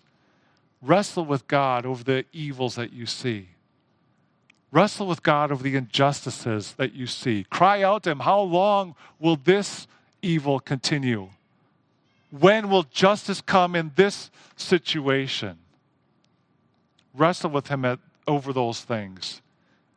Wrestle 0.81 1.25
with 1.25 1.47
God 1.47 1.85
over 1.85 2.03
the 2.03 2.25
evils 2.31 2.75
that 2.75 2.93
you 2.93 3.07
see. 3.07 3.49
Wrestle 4.71 5.07
with 5.07 5.23
God 5.23 5.51
over 5.51 5.63
the 5.63 5.75
injustices 5.75 6.73
that 6.77 6.93
you 6.93 7.07
see. 7.07 7.45
Cry 7.49 7.81
out 7.81 8.03
to 8.03 8.11
Him, 8.11 8.19
How 8.19 8.41
long 8.41 8.95
will 9.19 9.37
this 9.37 9.87
evil 10.21 10.59
continue? 10.59 11.29
When 12.29 12.69
will 12.69 12.83
justice 12.83 13.41
come 13.41 13.75
in 13.75 13.91
this 13.95 14.29
situation? 14.55 15.57
Wrestle 17.13 17.49
with 17.49 17.67
Him 17.67 17.85
at, 17.85 17.99
over 18.27 18.53
those 18.53 18.81
things. 18.81 19.41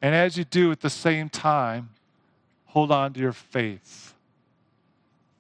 And 0.03 0.15
as 0.15 0.37
you 0.37 0.45
do 0.45 0.71
at 0.73 0.81
the 0.81 0.91
same 0.91 1.29
time, 1.29 1.91
hold 2.67 2.93
on 2.93 3.13
to 3.15 3.21
your 3.21 3.33
faith. 3.33 4.15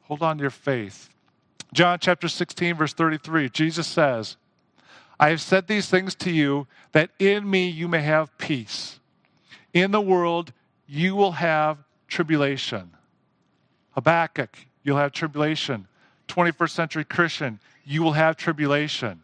Hold 0.02 0.22
on 0.22 0.38
to 0.38 0.42
your 0.42 0.50
faith. 0.50 1.10
John 1.72 1.98
chapter 1.98 2.28
16, 2.28 2.76
verse 2.76 2.94
33, 2.94 3.50
Jesus 3.50 3.86
says, 3.86 4.36
I 5.18 5.30
have 5.30 5.40
said 5.40 5.66
these 5.66 5.88
things 5.88 6.14
to 6.16 6.30
you 6.30 6.66
that 6.92 7.10
in 7.18 7.48
me 7.48 7.68
you 7.68 7.88
may 7.88 8.02
have 8.02 8.36
peace. 8.38 9.00
In 9.72 9.90
the 9.90 10.00
world 10.00 10.52
you 10.86 11.16
will 11.16 11.32
have 11.32 11.78
tribulation. 12.08 12.90
Habakkuk, 13.92 14.56
you'll 14.82 14.98
have 14.98 15.12
tribulation. 15.12 15.88
21st 16.28 16.70
century 16.70 17.04
Christian, 17.04 17.60
you 17.84 18.02
will 18.02 18.12
have 18.12 18.36
tribulation. 18.36 19.22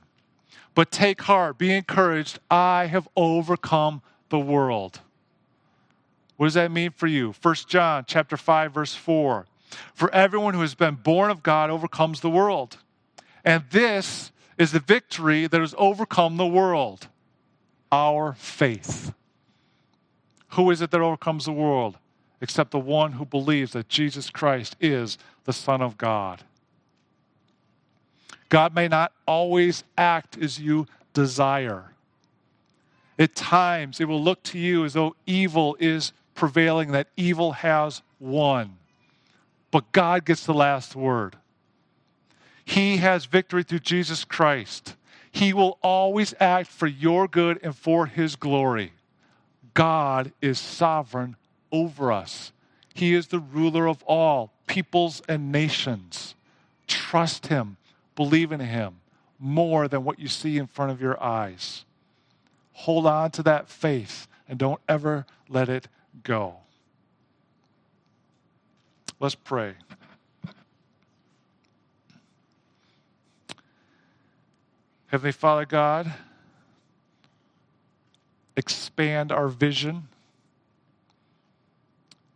But 0.74 0.90
take 0.90 1.22
heart, 1.22 1.58
be 1.58 1.72
encouraged. 1.72 2.38
I 2.50 2.86
have 2.86 3.08
overcome 3.16 4.02
the 4.30 4.38
world. 4.38 5.00
What 6.36 6.46
does 6.46 6.54
that 6.54 6.70
mean 6.70 6.90
for 6.90 7.06
you? 7.06 7.34
1 7.40 7.54
John 7.66 8.04
chapter 8.06 8.36
5 8.36 8.72
verse 8.72 8.94
4. 8.94 9.46
For 9.94 10.12
everyone 10.14 10.54
who 10.54 10.60
has 10.60 10.74
been 10.74 10.96
born 10.96 11.30
of 11.30 11.42
God 11.42 11.70
overcomes 11.70 12.20
the 12.20 12.30
world. 12.30 12.78
And 13.44 13.64
this 13.70 14.32
is 14.58 14.72
the 14.72 14.80
victory 14.80 15.46
that 15.46 15.60
has 15.60 15.74
overcome 15.78 16.36
the 16.36 16.46
world 16.46 17.08
our 17.90 18.32
faith. 18.32 19.12
Who 20.50 20.70
is 20.70 20.80
it 20.80 20.90
that 20.90 21.00
overcomes 21.00 21.44
the 21.44 21.52
world? 21.52 21.98
Except 22.40 22.70
the 22.70 22.78
one 22.78 23.12
who 23.12 23.24
believes 23.24 23.72
that 23.72 23.88
Jesus 23.88 24.30
Christ 24.30 24.76
is 24.80 25.18
the 25.44 25.52
Son 25.52 25.80
of 25.80 25.96
God. 25.98 26.42
God 28.52 28.74
may 28.74 28.86
not 28.86 29.12
always 29.26 29.82
act 29.96 30.36
as 30.36 30.60
you 30.60 30.86
desire. 31.14 31.94
At 33.18 33.34
times, 33.34 33.98
it 33.98 34.04
will 34.04 34.22
look 34.22 34.42
to 34.42 34.58
you 34.58 34.84
as 34.84 34.92
though 34.92 35.16
evil 35.26 35.74
is 35.80 36.12
prevailing, 36.34 36.92
that 36.92 37.08
evil 37.16 37.52
has 37.52 38.02
won. 38.20 38.76
But 39.70 39.90
God 39.92 40.26
gets 40.26 40.44
the 40.44 40.52
last 40.52 40.94
word. 40.94 41.36
He 42.62 42.98
has 42.98 43.24
victory 43.24 43.62
through 43.62 43.78
Jesus 43.78 44.22
Christ. 44.22 44.96
He 45.30 45.54
will 45.54 45.78
always 45.80 46.34
act 46.38 46.68
for 46.68 46.86
your 46.86 47.26
good 47.28 47.58
and 47.62 47.74
for 47.74 48.04
His 48.04 48.36
glory. 48.36 48.92
God 49.72 50.30
is 50.42 50.58
sovereign 50.58 51.36
over 51.72 52.12
us. 52.12 52.52
He 52.92 53.14
is 53.14 53.28
the 53.28 53.38
ruler 53.38 53.86
of 53.86 54.02
all 54.02 54.52
peoples 54.66 55.22
and 55.26 55.50
nations. 55.50 56.34
Trust 56.86 57.46
Him, 57.46 57.78
believe 58.14 58.52
in 58.52 58.60
Him 58.60 58.96
more 59.38 59.88
than 59.88 60.04
what 60.04 60.18
you 60.18 60.28
see 60.28 60.58
in 60.58 60.66
front 60.66 60.92
of 60.92 61.00
your 61.00 61.20
eyes. 61.22 61.84
Hold 62.72 63.06
on 63.06 63.30
to 63.32 63.42
that 63.42 63.68
faith 63.68 64.28
and 64.48 64.58
don't 64.58 64.80
ever 64.88 65.26
let 65.48 65.68
it 65.68 65.88
go. 66.22 66.56
Let's 69.18 69.34
pray. 69.34 69.74
Heavenly 75.06 75.32
Father 75.32 75.66
God, 75.66 76.12
expand 78.56 79.30
our 79.30 79.48
vision, 79.48 80.08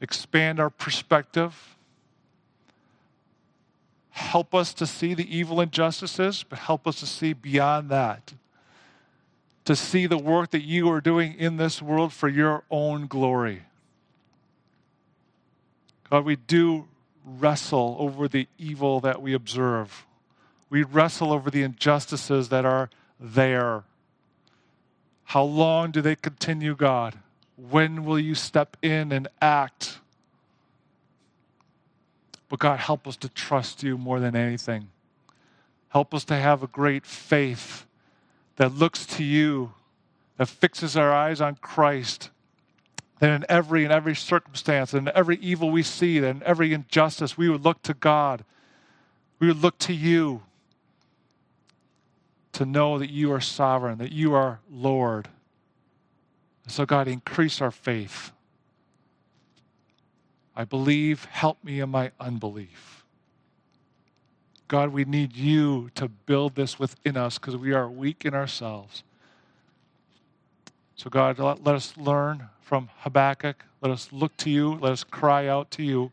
expand 0.00 0.60
our 0.60 0.70
perspective. 0.70 1.75
Help 4.16 4.54
us 4.54 4.72
to 4.72 4.86
see 4.86 5.12
the 5.12 5.36
evil 5.36 5.60
injustices, 5.60 6.42
but 6.48 6.58
help 6.58 6.86
us 6.86 7.00
to 7.00 7.06
see 7.06 7.34
beyond 7.34 7.90
that. 7.90 8.32
To 9.66 9.76
see 9.76 10.06
the 10.06 10.16
work 10.16 10.52
that 10.52 10.62
you 10.62 10.88
are 10.90 11.02
doing 11.02 11.34
in 11.34 11.58
this 11.58 11.82
world 11.82 12.14
for 12.14 12.26
your 12.26 12.64
own 12.70 13.08
glory. 13.08 13.64
God, 16.08 16.24
we 16.24 16.36
do 16.36 16.88
wrestle 17.26 17.94
over 17.98 18.26
the 18.26 18.48
evil 18.56 19.00
that 19.00 19.20
we 19.20 19.34
observe. 19.34 20.06
We 20.70 20.82
wrestle 20.82 21.30
over 21.30 21.50
the 21.50 21.62
injustices 21.62 22.48
that 22.48 22.64
are 22.64 22.88
there. 23.20 23.84
How 25.24 25.42
long 25.42 25.90
do 25.90 26.00
they 26.00 26.16
continue, 26.16 26.74
God? 26.74 27.18
When 27.56 28.06
will 28.06 28.18
you 28.18 28.34
step 28.34 28.78
in 28.80 29.12
and 29.12 29.28
act? 29.42 29.98
But 32.48 32.60
God, 32.60 32.78
help 32.78 33.06
us 33.06 33.16
to 33.16 33.28
trust 33.28 33.82
you 33.82 33.98
more 33.98 34.20
than 34.20 34.36
anything. 34.36 34.88
Help 35.88 36.14
us 36.14 36.24
to 36.24 36.36
have 36.36 36.62
a 36.62 36.66
great 36.66 37.06
faith 37.06 37.86
that 38.56 38.74
looks 38.74 39.06
to 39.06 39.24
you, 39.24 39.72
that 40.36 40.46
fixes 40.46 40.96
our 40.96 41.12
eyes 41.12 41.40
on 41.40 41.56
Christ, 41.56 42.30
that 43.18 43.30
in 43.30 43.44
every 43.48 43.84
in 43.84 43.90
every 43.90 44.14
circumstance, 44.14 44.92
in 44.94 45.10
every 45.14 45.36
evil 45.38 45.70
we 45.70 45.82
see, 45.82 46.18
that 46.18 46.28
in 46.28 46.42
every 46.44 46.72
injustice, 46.72 47.38
we 47.38 47.48
would 47.48 47.64
look 47.64 47.82
to 47.82 47.94
God. 47.94 48.44
We 49.38 49.48
would 49.48 49.62
look 49.62 49.78
to 49.80 49.92
you 49.92 50.42
to 52.52 52.64
know 52.64 52.98
that 52.98 53.10
you 53.10 53.32
are 53.32 53.40
sovereign, 53.40 53.98
that 53.98 54.12
you 54.12 54.34
are 54.34 54.60
Lord. 54.70 55.28
So, 56.68 56.84
God, 56.86 57.06
increase 57.06 57.60
our 57.60 57.70
faith. 57.70 58.32
I 60.56 60.64
believe, 60.64 61.26
help 61.26 61.62
me 61.62 61.80
in 61.80 61.90
my 61.90 62.12
unbelief. 62.18 63.04
God, 64.68 64.92
we 64.92 65.04
need 65.04 65.36
you 65.36 65.90
to 65.94 66.08
build 66.08 66.54
this 66.54 66.78
within 66.78 67.16
us 67.16 67.38
because 67.38 67.56
we 67.56 67.72
are 67.72 67.88
weak 67.88 68.24
in 68.24 68.34
ourselves. 68.34 69.04
So, 70.96 71.10
God, 71.10 71.38
let, 71.38 71.62
let 71.62 71.74
us 71.74 71.96
learn 71.96 72.48
from 72.60 72.88
Habakkuk. 72.98 73.64
Let 73.80 73.92
us 73.92 74.08
look 74.10 74.36
to 74.38 74.50
you. 74.50 74.74
Let 74.74 74.92
us 74.92 75.04
cry 75.04 75.46
out 75.46 75.70
to 75.72 75.82
you. 75.82 76.10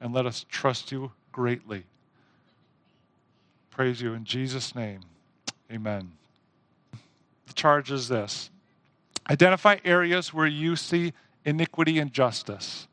And 0.00 0.12
let 0.12 0.26
us 0.26 0.44
trust 0.48 0.92
you 0.92 1.12
greatly. 1.32 1.84
Praise 3.70 4.02
you 4.02 4.12
in 4.12 4.24
Jesus' 4.24 4.74
name. 4.74 5.00
Amen. 5.72 6.12
The 7.46 7.54
charge 7.54 7.90
is 7.90 8.08
this 8.08 8.50
identify 9.30 9.78
areas 9.84 10.34
where 10.34 10.46
you 10.46 10.76
see 10.76 11.12
iniquity 11.44 11.98
and 11.98 12.12
justice, 12.12 12.86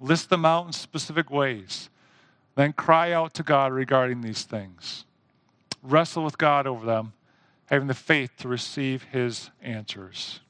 list 0.00 0.30
them 0.30 0.44
out 0.44 0.66
in 0.66 0.72
specific 0.72 1.30
ways, 1.30 1.90
then 2.54 2.72
cry 2.72 3.12
out 3.12 3.34
to 3.34 3.42
God 3.42 3.72
regarding 3.72 4.20
these 4.20 4.42
things. 4.42 5.04
Wrestle 5.82 6.24
with 6.24 6.38
God 6.38 6.66
over 6.66 6.84
them, 6.84 7.12
having 7.66 7.88
the 7.88 7.94
faith 7.94 8.32
to 8.38 8.48
receive 8.48 9.04
his 9.04 9.50
answers. 9.62 10.40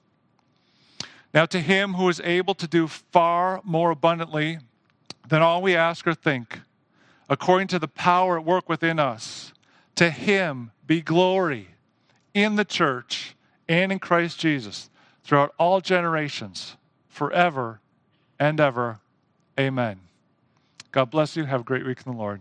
Now, 1.34 1.44
to 1.46 1.60
him 1.60 1.94
who 1.94 2.08
is 2.08 2.20
able 2.24 2.54
to 2.54 2.66
do 2.66 2.88
far 2.88 3.60
more 3.62 3.90
abundantly 3.90 4.58
than 5.28 5.42
all 5.42 5.60
we 5.60 5.76
ask 5.76 6.06
or 6.06 6.14
think, 6.14 6.60
according 7.28 7.68
to 7.68 7.78
the 7.78 7.88
power 7.88 8.38
at 8.38 8.44
work 8.44 8.68
within 8.68 8.98
us, 8.98 9.52
to 9.96 10.10
him 10.10 10.70
be 10.86 11.02
glory 11.02 11.68
in 12.32 12.56
the 12.56 12.64
church 12.64 13.36
and 13.68 13.92
in 13.92 13.98
Christ 13.98 14.40
Jesus 14.40 14.88
throughout 15.22 15.52
all 15.58 15.80
generations, 15.82 16.76
forever 17.08 17.80
and 18.38 18.58
ever. 18.58 19.00
Amen. 19.58 19.98
God 20.92 21.10
bless 21.10 21.36
you. 21.36 21.44
Have 21.44 21.62
a 21.62 21.64
great 21.64 21.86
week 21.86 22.00
in 22.06 22.12
the 22.12 22.18
Lord. 22.18 22.40